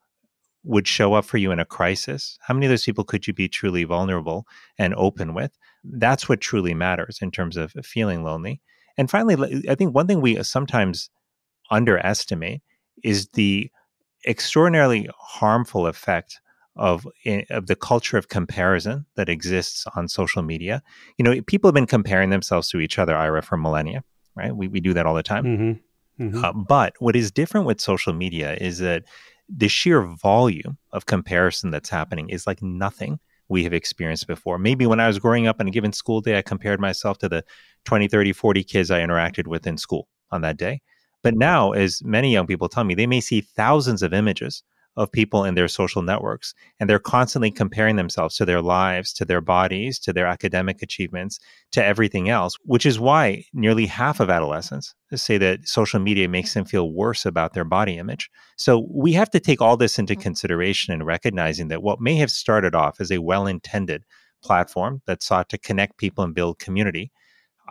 [0.63, 2.37] would show up for you in a crisis?
[2.41, 4.45] How many of those people could you be truly vulnerable
[4.77, 5.57] and open with?
[5.83, 8.61] That's what truly matters in terms of feeling lonely.
[8.97, 11.09] And finally, I think one thing we sometimes
[11.69, 12.61] underestimate
[13.03, 13.71] is the
[14.25, 16.39] extraordinarily harmful effect
[16.75, 20.81] of eh, of the culture of comparison that exists on social media.
[21.17, 24.03] You know, people have been comparing themselves to each other, Ira, for millennia,
[24.35, 24.55] right?
[24.55, 25.43] We we do that all the time.
[25.45, 26.23] Mm-hmm.
[26.23, 26.45] Mm-hmm.
[26.45, 29.03] Uh, but what is different with social media is that
[29.49, 34.57] the sheer volume of comparison that's happening is like nothing we have experienced before.
[34.57, 37.27] Maybe when I was growing up on a given school day, I compared myself to
[37.27, 37.43] the
[37.83, 40.81] 20, 30, 40 kids I interacted with in school on that day.
[41.23, 44.63] But now, as many young people tell me, they may see thousands of images
[44.97, 46.53] of people in their social networks.
[46.79, 51.39] And they're constantly comparing themselves to their lives, to their bodies, to their academic achievements,
[51.71, 56.53] to everything else, which is why nearly half of adolescents say that social media makes
[56.53, 58.29] them feel worse about their body image.
[58.57, 60.23] So we have to take all this into mm-hmm.
[60.23, 64.03] consideration and recognizing that what may have started off as a well intended
[64.43, 67.11] platform that sought to connect people and build community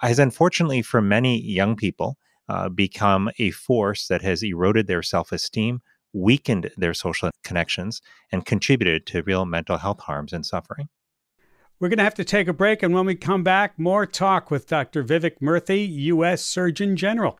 [0.01, 2.17] has unfortunately for many young people
[2.51, 5.81] uh, become a force that has eroded their self esteem,
[6.13, 10.89] weakened their social connections, and contributed to real mental health harms and suffering.
[11.79, 14.51] We're going to have to take a break, and when we come back, more talk
[14.51, 15.05] with Dr.
[15.05, 16.45] Vivek Murthy, U.S.
[16.45, 17.39] Surgeon General.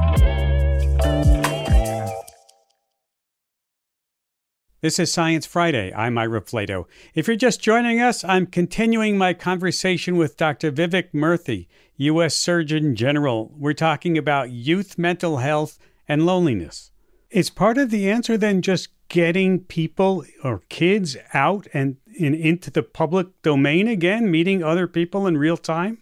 [4.81, 5.93] This is Science Friday.
[5.93, 6.85] I'm Ira Flatow.
[7.13, 10.71] If you're just joining us, I'm continuing my conversation with Dr.
[10.71, 11.67] Vivek Murthy,
[11.97, 12.35] U.S.
[12.35, 13.51] Surgeon General.
[13.55, 15.77] We're talking about youth mental health
[16.07, 16.89] and loneliness.
[17.29, 22.71] Is part of the answer then just getting people or kids out and, and into
[22.71, 25.99] the public domain again, meeting other people in real time?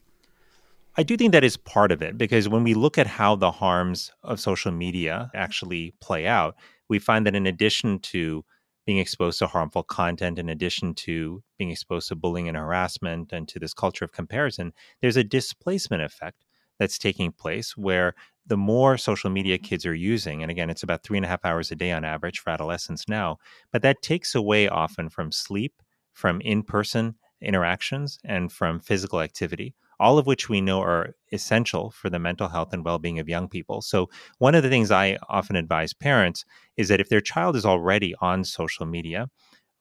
[0.96, 3.52] I do think that is part of it because when we look at how the
[3.52, 6.56] harms of social media actually play out,
[6.88, 8.46] we find that in addition to
[8.90, 13.48] being exposed to harmful content, in addition to being exposed to bullying and harassment and
[13.48, 16.44] to this culture of comparison, there's a displacement effect
[16.80, 18.16] that's taking place where
[18.48, 21.46] the more social media kids are using, and again, it's about three and a half
[21.46, 23.38] hours a day on average for adolescents now,
[23.72, 25.84] but that takes away often from sleep,
[26.14, 31.92] from in person interactions, and from physical activity all of which we know are essential
[31.92, 33.82] for the mental health and well being of young people.
[33.82, 36.46] So, one of the things I often advise parents
[36.78, 39.30] is that if their child is already on social media,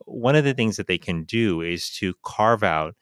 [0.04, 2.94] one of the things that they can do is to carve out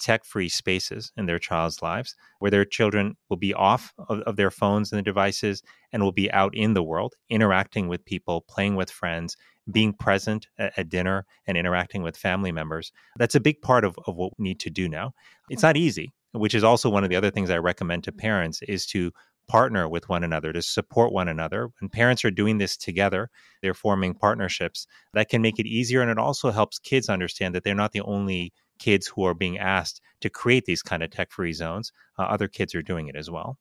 [0.00, 4.36] tech free spaces in their child's lives where their children will be off of, of,
[4.36, 5.62] their phones and the devices
[5.92, 9.36] and will be out in the world, interacting with people, playing with friends,
[9.70, 12.92] being present at, dinner and interacting with family members.
[13.16, 15.14] That's a big part of, of what we need to do now.
[15.48, 18.62] It's not easy which is also one of the other things I recommend to parents
[18.62, 19.12] is to
[19.48, 21.70] partner with one another to support one another.
[21.80, 23.30] When parents are doing this together,
[23.62, 27.64] they're forming partnerships that can make it easier and it also helps kids understand that
[27.64, 31.52] they're not the only kids who are being asked to create these kind of tech-free
[31.52, 31.92] zones.
[32.18, 33.58] Uh, other kids are doing it as well.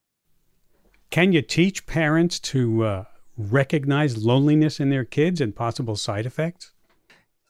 [1.10, 3.04] Can you teach parents to uh,
[3.38, 6.74] recognize loneliness in their kids and possible side effects?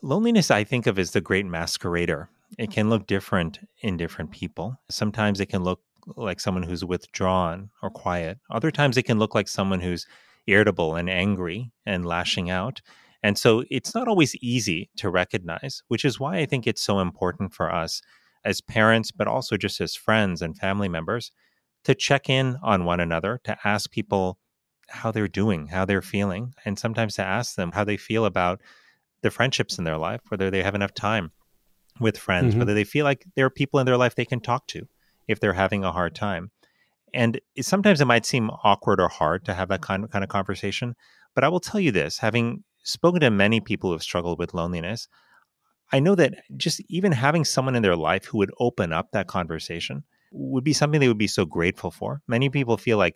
[0.03, 2.27] Loneliness, I think of as the great masquerader
[2.57, 4.79] it can look different in different people.
[4.89, 5.81] Sometimes it can look
[6.15, 8.39] like someone who's withdrawn or quiet.
[8.49, 10.05] Other times it can look like someone who's
[10.47, 12.81] irritable and angry and lashing out.
[13.21, 16.99] And so it's not always easy to recognize, which is why I think it's so
[16.99, 18.01] important for us
[18.45, 21.31] as parents, but also just as friends and family members
[21.83, 24.37] to check in on one another, to ask people
[24.89, 28.61] how they're doing, how they're feeling, and sometimes to ask them how they feel about
[29.21, 31.31] the friendships in their life, whether they have enough time
[31.99, 32.59] with friends, mm-hmm.
[32.59, 34.87] whether they feel like there are people in their life they can talk to
[35.27, 36.51] if they're having a hard time.
[37.13, 40.29] And it, sometimes it might seem awkward or hard to have that kind, kind of
[40.29, 40.95] conversation.
[41.35, 44.53] But I will tell you this having spoken to many people who have struggled with
[44.53, 45.07] loneliness,
[45.91, 49.27] I know that just even having someone in their life who would open up that
[49.27, 52.21] conversation would be something they would be so grateful for.
[52.27, 53.15] Many people feel like,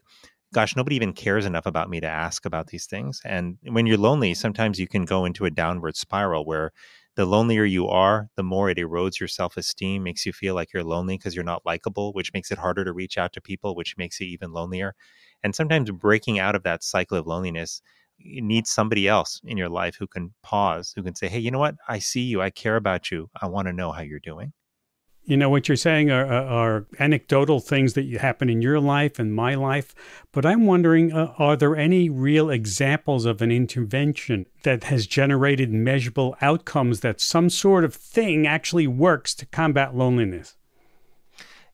[0.53, 3.21] gosh, nobody even cares enough about me to ask about these things.
[3.25, 6.71] And when you're lonely, sometimes you can go into a downward spiral where
[7.15, 10.73] the lonelier you are, the more it erodes your self esteem, makes you feel like
[10.73, 13.75] you're lonely because you're not likable, which makes it harder to reach out to people,
[13.75, 14.95] which makes you even lonelier.
[15.43, 17.81] And sometimes breaking out of that cycle of loneliness
[18.23, 21.49] you need somebody else in your life who can pause, who can say, Hey, you
[21.51, 21.75] know what?
[21.87, 22.41] I see you.
[22.41, 23.29] I care about you.
[23.41, 24.53] I want to know how you're doing.
[25.23, 29.33] You know, what you're saying are, are, anecdotal things that happen in your life and
[29.33, 29.93] my life.
[30.31, 35.71] But I'm wondering uh, are there any real examples of an intervention that has generated
[35.71, 40.57] measurable outcomes that some sort of thing actually works to combat loneliness?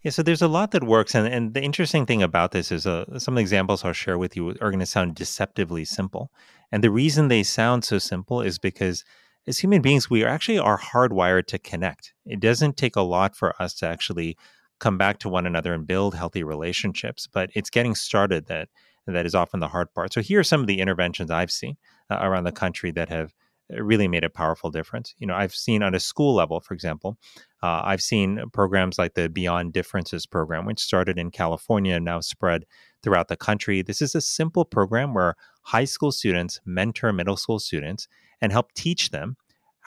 [0.04, 1.16] Yeah, so there's a lot that works.
[1.16, 4.18] And, and the interesting thing about this is uh, some of the examples I'll share
[4.18, 6.32] with you are going to sound deceptively simple.
[6.72, 9.04] And the reason they sound so simple is because
[9.48, 12.14] as human beings, we actually are hardwired to connect.
[12.26, 14.38] It doesn't take a lot for us to actually
[14.80, 18.70] come back to one another and build healthy relationships, but it's getting started that
[19.08, 20.14] that is often the hard part.
[20.14, 21.78] So here are some of the interventions I've seen
[22.10, 23.34] uh, around the country that have
[23.74, 25.16] uh, really made a powerful difference.
[25.18, 27.18] You know, I've seen on a school level, for example,
[27.64, 32.20] uh, I've seen programs like the Beyond Differences program, which started in California and now
[32.20, 32.66] spread
[33.02, 33.82] throughout the country.
[33.82, 38.10] This is a simple program where high school students mentor middle school students
[38.42, 39.36] and help teach them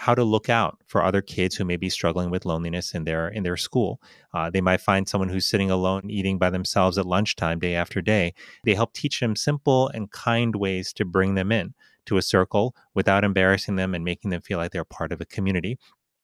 [0.01, 3.29] how to look out for other kids who may be struggling with loneliness in their
[3.29, 4.01] in their school.
[4.33, 8.01] Uh, they might find someone who's sitting alone eating by themselves at lunchtime day after
[8.01, 8.33] day.
[8.65, 11.75] They help teach them simple and kind ways to bring them in
[12.07, 15.27] to a circle without embarrassing them and making them feel like they're part of a
[15.27, 15.79] community.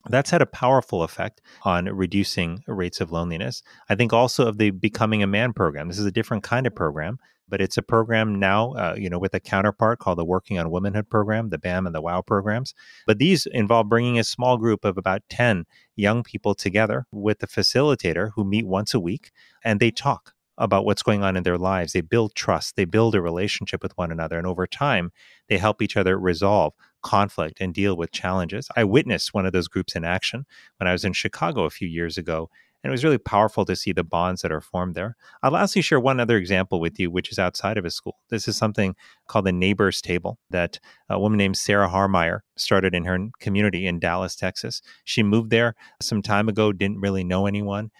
[0.09, 3.61] That's had a powerful effect on reducing rates of loneliness.
[3.89, 5.87] I think also of the Becoming a Man program.
[5.87, 7.19] This is a different kind of program
[7.49, 10.69] but it's a program now, uh, you know, with a counterpart called the Working on
[10.69, 12.73] Womanhood program, the BAM and the WOW programs.
[13.05, 17.47] But these involve bringing a small group of about 10 young people together with a
[17.47, 19.31] facilitator who meet once a week
[19.63, 21.93] and they talk about what's going on in their lives.
[21.93, 24.37] They build trust, they build a relationship with one another.
[24.37, 25.11] And over time,
[25.49, 26.73] they help each other resolve
[27.03, 28.67] conflict and deal with challenges.
[28.75, 30.45] I witnessed one of those groups in action
[30.77, 32.49] when I was in Chicago a few years ago.
[32.87, 35.17] And it was really powerful to see the bonds that are formed there.
[35.43, 38.15] I'll lastly share one other example with you, which is outside of a school.
[38.29, 38.95] This is something
[39.27, 40.79] called the Neighbors Table that
[41.09, 44.81] a woman named Sarah Harmeyer started in her community in Dallas, Texas.
[45.03, 47.91] She moved there some time ago, didn't really know anyone,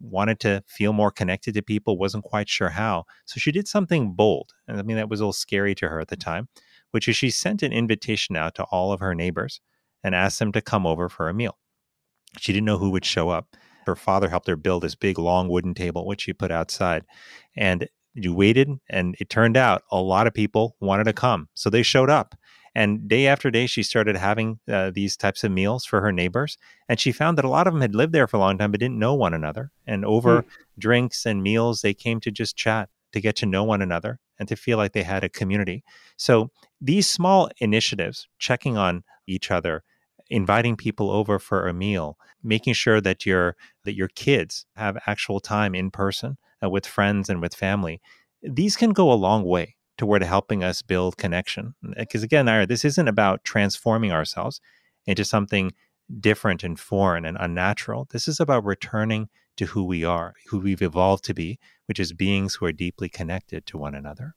[0.00, 3.04] wanted to feel more connected to people, wasn't quite sure how.
[3.26, 4.52] So she did something bold.
[4.66, 6.48] And I mean, that was a little scary to her at the time,
[6.90, 9.60] which is she sent an invitation out to all of her neighbors
[10.02, 11.56] and asked them to come over for a meal.
[12.40, 13.54] She didn't know who would show up.
[13.86, 17.04] Her father helped her build this big, long wooden table, which she put outside.
[17.56, 21.48] And you waited, and it turned out a lot of people wanted to come.
[21.54, 22.34] So they showed up.
[22.76, 26.58] And day after day, she started having uh, these types of meals for her neighbors.
[26.88, 28.72] And she found that a lot of them had lived there for a long time,
[28.72, 29.70] but didn't know one another.
[29.86, 30.46] And over mm.
[30.78, 34.48] drinks and meals, they came to just chat, to get to know one another, and
[34.48, 35.84] to feel like they had a community.
[36.16, 39.84] So these small initiatives, checking on each other,
[40.34, 45.38] inviting people over for a meal, making sure that your that your kids have actual
[45.38, 48.00] time in person uh, with friends and with family.
[48.42, 51.74] These can go a long way toward helping us build connection.
[51.96, 54.60] Because again, Ira, this isn't about transforming ourselves
[55.06, 55.72] into something
[56.20, 58.08] different and foreign and unnatural.
[58.10, 62.12] This is about returning to who we are, who we've evolved to be, which is
[62.12, 64.34] beings who are deeply connected to one another.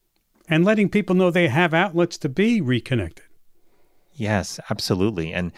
[0.47, 3.25] And letting people know they have outlets to be reconnected.
[4.17, 5.31] Yes, absolutely.
[5.31, 5.51] And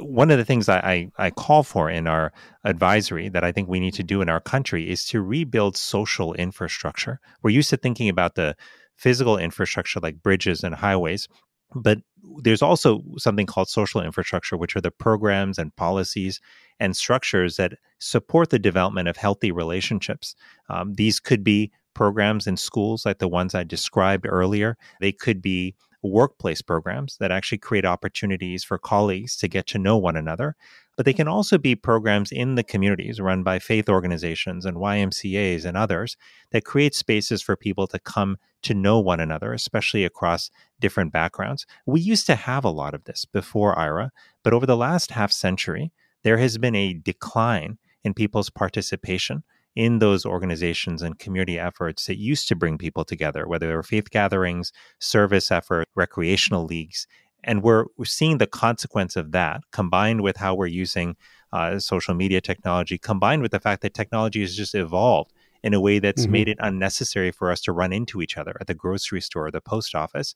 [0.00, 2.32] one of the things I, I, I, call for in our
[2.64, 6.34] advisory that I think we need to do in our country is to rebuild social
[6.34, 7.20] infrastructure.
[7.42, 8.56] We're used to thinking about the
[8.96, 11.28] physical infrastructure like bridges and highways.
[11.74, 11.98] But
[12.42, 16.40] there's also something called social infrastructure, which are the programs and policies
[16.80, 20.34] and structures that support the development of healthy relationships.
[20.68, 24.76] Um, these could be programs in schools like the ones I described earlier.
[25.00, 29.96] They could be workplace programs that actually create opportunities for colleagues to get to know
[29.96, 30.56] one another.
[30.96, 31.18] But they mm-hmm.
[31.18, 36.16] can also be programs in the communities run by faith organizations and YMCAs and others
[36.52, 41.66] that create spaces for people to come to know one another, especially across different backgrounds.
[41.86, 45.32] We used to have a lot of this before Ira, but over the last half
[45.32, 45.92] century,
[46.24, 49.44] there has been a decline in people's participation
[49.76, 53.82] in those organizations and community efforts that used to bring people together, whether they were
[53.82, 57.06] faith gatherings, service efforts, recreational leagues.
[57.44, 61.14] And we're, we're seeing the consequence of that combined with how we're using
[61.52, 65.80] uh, social media technology, combined with the fact that technology has just evolved in a
[65.80, 66.32] way that's mm-hmm.
[66.32, 69.50] made it unnecessary for us to run into each other at the grocery store or
[69.50, 70.34] the post office.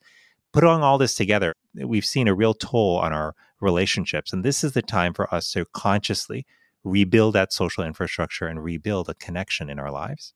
[0.53, 4.33] Putting all this together, we've seen a real toll on our relationships.
[4.33, 6.45] And this is the time for us to consciously
[6.85, 10.35] rebuild that social infrastructure and rebuild a connection in our lives.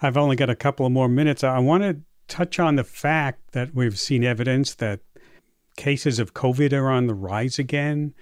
[0.00, 1.44] I've only got a couple of more minutes.
[1.44, 5.00] I want to touch on the fact that we've seen evidence that
[5.76, 8.14] cases of COVID are on the rise again.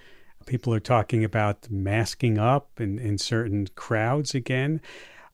[0.45, 4.81] People are talking about masking up in, in certain crowds again.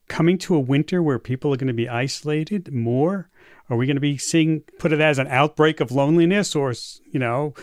[0.06, 3.28] Coming to a winter where people are going to be isolated more?
[3.68, 6.74] Are we going to be seeing, put it as an outbreak of loneliness or,
[7.10, 7.54] you know,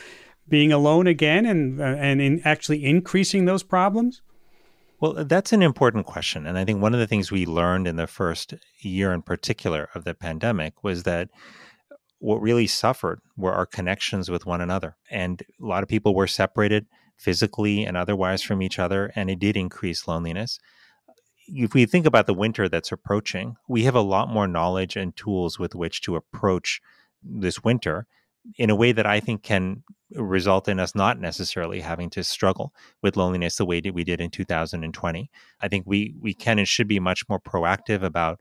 [0.50, 4.22] being alone again and, uh, and in actually increasing those problems?
[5.00, 6.48] Well, that's an important question.
[6.48, 9.90] And I think one of the things we learned in the first year in particular
[9.94, 11.30] of the pandemic was that
[12.20, 14.96] what really suffered were our connections with one another.
[15.12, 19.38] And a lot of people were separated physically and otherwise from each other, and it
[19.40, 20.60] did increase loneliness.
[21.48, 25.16] If we think about the winter that's approaching, we have a lot more knowledge and
[25.16, 26.82] tools with which to approach
[27.24, 28.08] this winter
[28.58, 29.84] in a way that I think can
[30.16, 34.22] result in us not necessarily having to struggle with loneliness the way that we did
[34.22, 35.30] in 2020.
[35.62, 38.40] I think we we can and should be much more proactive about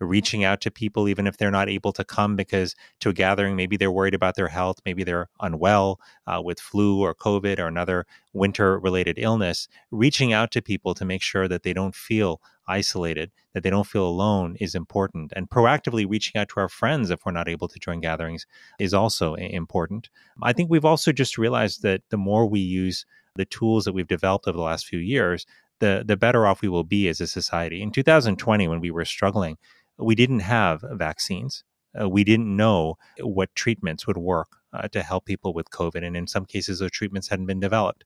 [0.00, 3.56] reaching out to people even if they're not able to come because to a gathering
[3.56, 7.66] maybe they're worried about their health maybe they're unwell uh, with flu or covid or
[7.66, 12.40] another winter related illness reaching out to people to make sure that they don't feel
[12.68, 17.10] isolated that they don't feel alone is important and proactively reaching out to our friends
[17.10, 18.46] if we're not able to join gatherings
[18.78, 20.08] is also important
[20.42, 23.06] i think we've also just realized that the more we use
[23.36, 25.46] the tools that we've developed over the last few years
[25.80, 29.04] the the better off we will be as a society in 2020 when we were
[29.04, 29.56] struggling
[29.98, 31.64] we didn't have vaccines.
[32.00, 36.04] Uh, we didn't know what treatments would work uh, to help people with COVID.
[36.04, 38.04] And in some cases, those treatments hadn't been developed.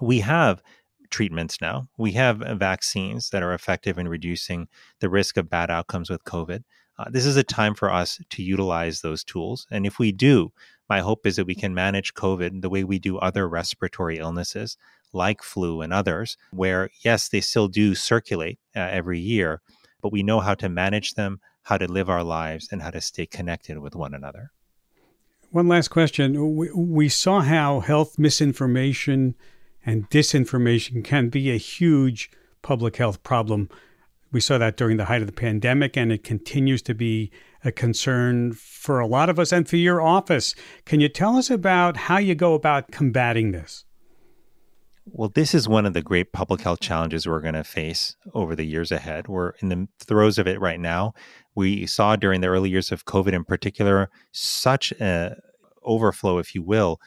[0.00, 0.62] We have
[1.10, 1.88] treatments now.
[1.96, 4.68] We have vaccines that are effective in reducing
[5.00, 6.64] the risk of bad outcomes with COVID.
[6.98, 9.66] Uh, this is a time for us to utilize those tools.
[9.70, 10.52] And if we do,
[10.88, 14.76] my hope is that we can manage COVID the way we do other respiratory illnesses
[15.12, 19.62] like flu and others, where, yes, they still do circulate uh, every year,
[20.02, 23.00] but we know how to manage them, how to live our lives, and how to
[23.00, 24.50] stay connected with one another.
[25.50, 26.56] One last question.
[26.56, 29.34] We, we saw how health misinformation
[29.84, 32.30] and disinformation can be a huge
[32.62, 33.68] public health problem.
[34.30, 37.30] We saw that during the height of the pandemic, and it continues to be
[37.64, 40.54] a concern for a lot of us and for your office.
[40.84, 43.84] Can you tell us about how you go about combating this?
[45.06, 48.54] Well, this is one of the great public health challenges we're going to face over
[48.54, 49.26] the years ahead.
[49.26, 51.14] We're in the throes of it right now.
[51.54, 55.36] We saw during the early years of COVID, in particular, such a
[55.82, 57.00] overflow, if you will,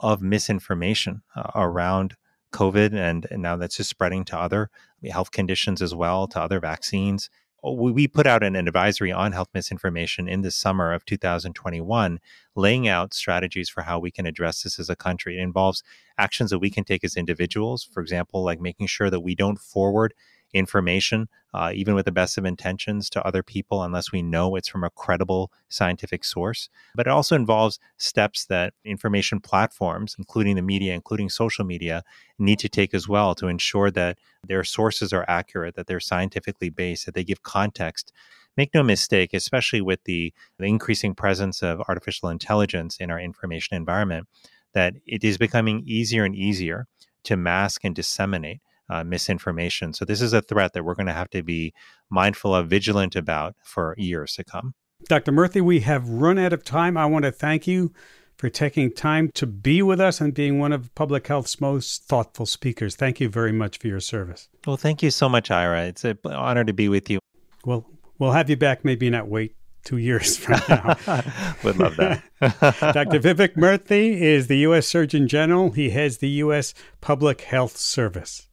[0.00, 2.16] of misinformation uh, around
[2.52, 4.70] COVID, and, and now that's just spreading to other
[5.10, 7.30] health conditions as well, to other vaccines.
[7.62, 12.20] Oh, we put out an advisory on health misinformation in the summer of 2021,
[12.54, 15.38] laying out strategies for how we can address this as a country.
[15.38, 15.82] It involves
[16.16, 19.58] actions that we can take as individuals, for example, like making sure that we don't
[19.58, 20.14] forward
[20.52, 24.68] information, uh, even with the best of intentions, to other people unless we know it's
[24.68, 26.68] from a credible scientific source.
[26.94, 32.02] But it also involves steps that information platforms, including the media, including social media,
[32.38, 36.70] need to take as well to ensure that their sources are accurate, that they're scientifically
[36.70, 38.12] based, that they give context.
[38.56, 43.76] Make no mistake, especially with the, the increasing presence of artificial intelligence in our information
[43.76, 44.26] environment,
[44.72, 46.86] that it is becoming easier and easier
[47.24, 48.60] to mask and disseminate
[48.90, 49.92] uh, misinformation.
[49.92, 51.72] So this is a threat that we're going to have to be
[52.10, 54.74] mindful of, vigilant about for years to come.
[55.08, 55.32] Dr.
[55.32, 56.96] Murthy, we have run out of time.
[56.96, 57.92] I want to thank you
[58.36, 62.46] for taking time to be with us and being one of public health's most thoughtful
[62.46, 62.94] speakers.
[62.94, 64.48] Thank you very much for your service.
[64.66, 65.86] Well, thank you so much, Ira.
[65.86, 67.18] It's an honor to be with you.
[67.64, 67.86] Well,
[68.18, 70.96] we'll have you back maybe not wait two years from now.
[71.64, 72.22] Would love that.
[72.40, 73.20] Dr.
[73.20, 74.86] Vivek Murthy is the U.S.
[74.86, 75.70] Surgeon General.
[75.70, 76.74] He heads the U.S.
[77.00, 78.48] Public Health Service.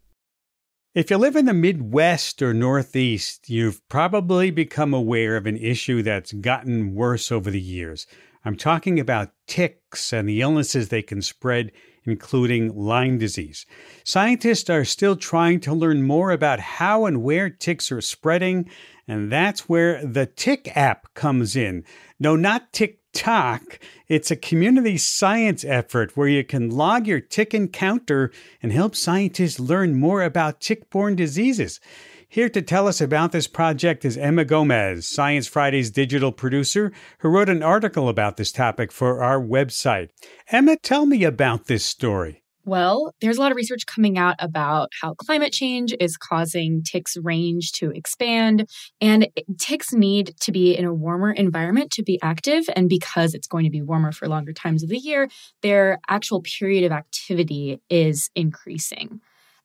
[0.95, 6.01] If you live in the Midwest or Northeast, you've probably become aware of an issue
[6.01, 8.07] that's gotten worse over the years.
[8.45, 11.73] I'm talking about ticks and the illnesses they can spread,
[12.05, 13.65] including Lyme disease.
[14.05, 18.69] Scientists are still trying to learn more about how and where ticks are spreading,
[19.05, 21.83] and that's where the Tick app comes in.
[22.21, 23.79] No, not Tick TikTok.
[24.09, 28.29] It's a community science effort where you can log your tick encounter
[28.61, 31.79] and help scientists learn more about tick borne diseases.
[32.27, 37.29] Here to tell us about this project is Emma Gomez, Science Friday's digital producer, who
[37.29, 40.09] wrote an article about this topic for our website.
[40.49, 42.43] Emma, tell me about this story.
[42.67, 47.15] Well, there's a lot of research coming out about how climate change is causing ticks'
[47.15, 48.67] range to expand,
[48.99, 49.27] and
[49.59, 52.63] ticks need to be in a warmer environment to be active.
[52.75, 55.29] And because it's going to be warmer for longer times of the year,
[55.61, 59.21] their actual period of activity is increasing.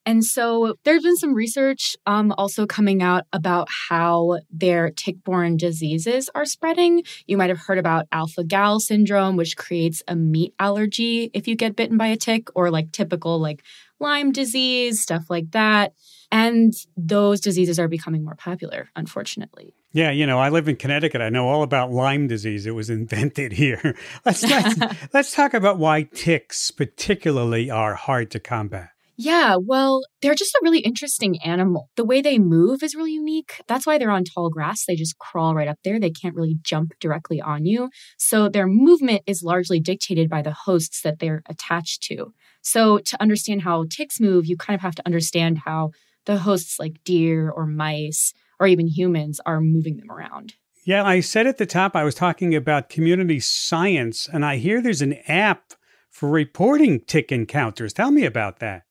[0.07, 5.57] And so there's been some research um, also coming out about how their tick borne
[5.57, 7.03] diseases are spreading.
[7.27, 11.55] You might have heard about alpha gal syndrome, which creates a meat allergy if you
[11.55, 13.63] get bitten by a tick, or like typical like
[14.01, 15.93] Lyme disease, stuff like that.
[16.33, 19.75] And those diseases are becoming more popular, unfortunately.
[19.93, 21.21] Yeah, you know, I live in Connecticut.
[21.21, 22.65] I know all about Lyme disease.
[22.65, 23.97] It was invented here.
[24.25, 24.79] let's, let's,
[25.13, 28.91] let's talk about why ticks, particularly, are hard to combat.
[29.23, 31.91] Yeah, well, they're just a really interesting animal.
[31.97, 33.61] The way they move is really unique.
[33.69, 34.87] That's why they're on tall grass.
[34.87, 36.01] They just crawl right up there.
[36.01, 37.91] They can't really jump directly on you.
[38.17, 42.33] So their movement is largely dictated by the hosts that they're attached to.
[42.63, 45.91] So to understand how ticks move, you kind of have to understand how
[46.25, 50.55] the hosts like deer or mice or even humans are moving them around.
[50.87, 54.81] Yeah, I said at the top I was talking about community science, and I hear
[54.81, 55.75] there's an app
[56.11, 57.93] for reporting tick encounters.
[57.93, 58.83] Tell me about that.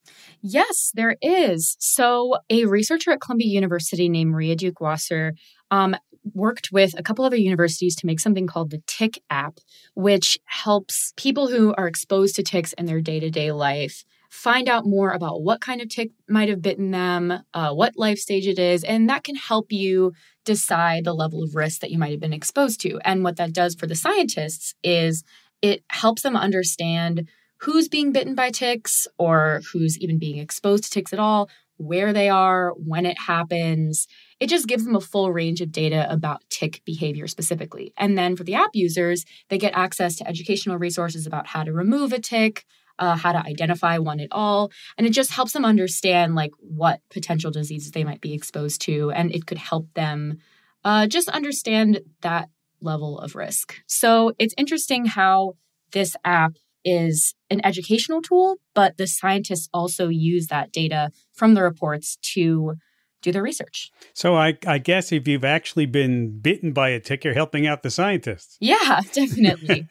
[0.41, 1.76] Yes, there is.
[1.80, 5.34] So, a researcher at Columbia University named Maria Diuk-Wasser
[5.70, 5.95] um,
[6.34, 9.59] worked with a couple other universities to make something called the Tick app,
[9.95, 14.70] which helps people who are exposed to ticks in their day to day life find
[14.70, 18.47] out more about what kind of tick might have bitten them, uh, what life stage
[18.47, 20.13] it is, and that can help you
[20.45, 22.99] decide the level of risk that you might have been exposed to.
[23.03, 25.24] And what that does for the scientists is
[25.62, 27.28] it helps them understand
[27.62, 32.14] who's being bitten by ticks or who's even being exposed to ticks at all, where
[32.14, 34.07] they are, when it happens.
[34.39, 37.93] It just gives them a full range of data about tick behavior specifically.
[37.97, 41.74] And then for the app users, they get access to educational resources about how to
[41.74, 42.66] remove a tick,
[42.97, 44.72] uh, how to identify one at all.
[44.97, 49.12] And it just helps them understand like what potential diseases they might be exposed to.
[49.12, 50.39] And it could help them
[50.84, 52.49] uh, just understand that
[52.82, 53.82] level of risk.
[53.88, 55.53] So it's interesting how
[55.91, 56.53] this app
[56.86, 62.75] is an educational tool, but the scientists also use that data from the reports to
[63.21, 63.91] do the research.
[64.13, 67.84] So I, I guess if you've actually been bitten by a tick, you're helping out
[67.84, 68.57] the scientists.
[68.69, 69.88] Yeah, definitely.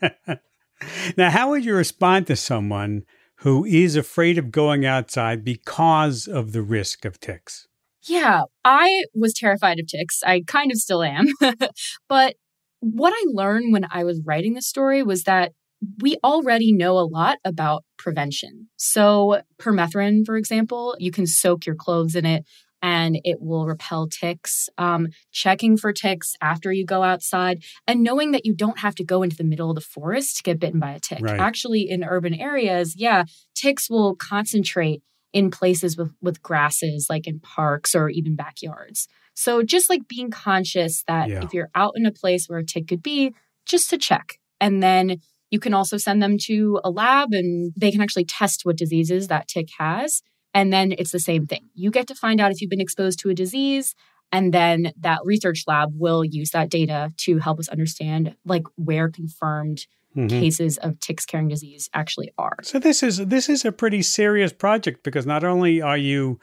[1.17, 3.05] now, how would you respond to someone
[3.37, 7.67] who is afraid of going outside because of the risk of ticks?
[8.03, 10.23] Yeah, I was terrified of ticks.
[10.25, 11.27] I kind of still am.
[12.09, 12.37] but
[12.81, 15.53] what I learned when I was writing the story was that
[16.01, 18.69] we already know a lot about prevention.
[18.77, 22.45] So, permethrin, for example, you can soak your clothes in it
[22.83, 24.69] and it will repel ticks.
[24.79, 29.05] Um, checking for ticks after you go outside and knowing that you don't have to
[29.05, 31.21] go into the middle of the forest to get bitten by a tick.
[31.21, 31.41] Right.
[31.41, 33.25] Actually, in urban areas, yeah,
[33.55, 35.03] ticks will concentrate
[35.33, 39.09] in places with, with grasses, like in parks or even backyards.
[39.39, 41.45] So just like being conscious that Yeah.
[41.45, 43.35] if you're out in a place where a tick could be,
[43.67, 44.41] just to check.
[44.61, 45.19] And then
[45.53, 49.29] you can also send them to a lab and they can actually test what diseases
[49.29, 50.23] that tick has.
[50.55, 51.69] And then it's the same thing.
[51.75, 53.95] You get to find out if you've been exposed to a disease.
[54.33, 59.09] And then that research lab will use that data to help us understand like where
[59.09, 59.87] confirmed
[60.17, 60.31] Mhm.
[60.31, 62.57] cases of ticks carrying disease actually are.
[62.63, 66.41] So this is this is a pretty serious project because not only are you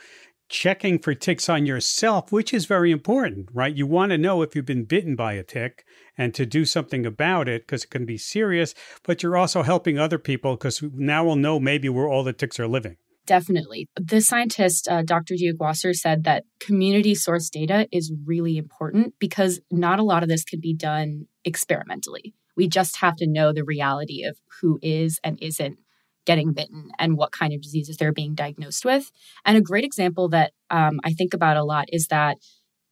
[0.49, 3.75] checking for ticks on yourself, which is very important, right?
[3.75, 5.85] You want to know if you've been bitten by a tick
[6.17, 8.73] and to do something about it because it can be serious,
[9.03, 12.59] but you're also helping other people because now we'll know maybe where all the ticks
[12.59, 12.97] are living.
[13.25, 13.89] Definitely.
[13.95, 15.33] The scientist, uh, Dr.
[15.33, 20.43] Diuk-Wasser, said that community source data is really important because not a lot of this
[20.43, 22.35] can be done experimentally.
[22.55, 25.79] We just have to know the reality of who is and isn't
[26.25, 29.11] getting bitten and what kind of diseases they're being diagnosed with.
[29.45, 32.37] And a great example that um, I think about a lot is that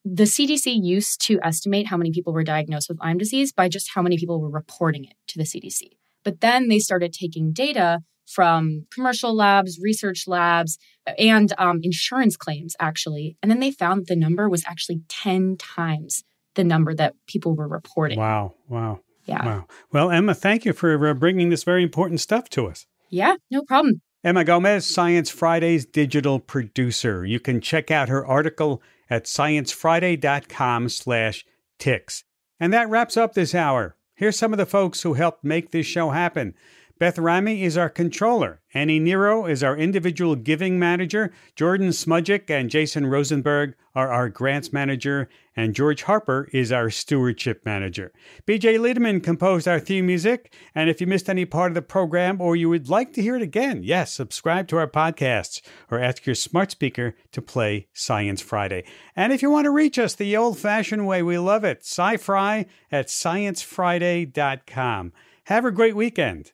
[0.05, 3.91] the CDC used to estimate how many people were diagnosed with Lyme disease by just
[3.95, 5.81] how many people were reporting it to the CDC.
[6.23, 10.77] But then they started taking data from commercial labs, research labs,
[11.17, 13.37] and um, insurance claims, actually.
[13.41, 16.23] And then they found that the number was actually 10 times
[16.55, 18.19] the number that people were reporting.
[18.19, 19.45] Wow, wow, Yeah.
[19.45, 19.67] wow.
[19.91, 22.85] Well, Emma, thank you for uh, bringing this very important stuff to us.
[23.13, 24.01] Yeah, no problem.
[24.23, 27.23] Emma Gomez, Science Friday's digital producer.
[27.23, 31.45] You can check out her article at sciencefriday.com slash
[31.77, 32.23] ticks.
[32.59, 33.95] And that wraps up this hour.
[34.15, 36.55] Here's some of the folks who helped make this show happen.
[37.03, 38.61] Beth Rami is our controller.
[38.73, 41.33] Annie Nero is our individual giving manager.
[41.53, 45.27] Jordan Smudgick and Jason Rosenberg are our grants manager.
[45.53, 48.13] And George Harper is our stewardship manager.
[48.47, 50.53] BJ Liederman composed our theme music.
[50.73, 53.35] And if you missed any part of the program or you would like to hear
[53.35, 55.59] it again, yes, subscribe to our podcasts
[55.91, 58.85] or ask your smart speaker to play Science Friday.
[59.13, 61.79] And if you want to reach us the old fashioned way, we love it.
[61.79, 65.11] Sci-Fri at sciencefriday.com.
[65.47, 66.53] Have a great weekend.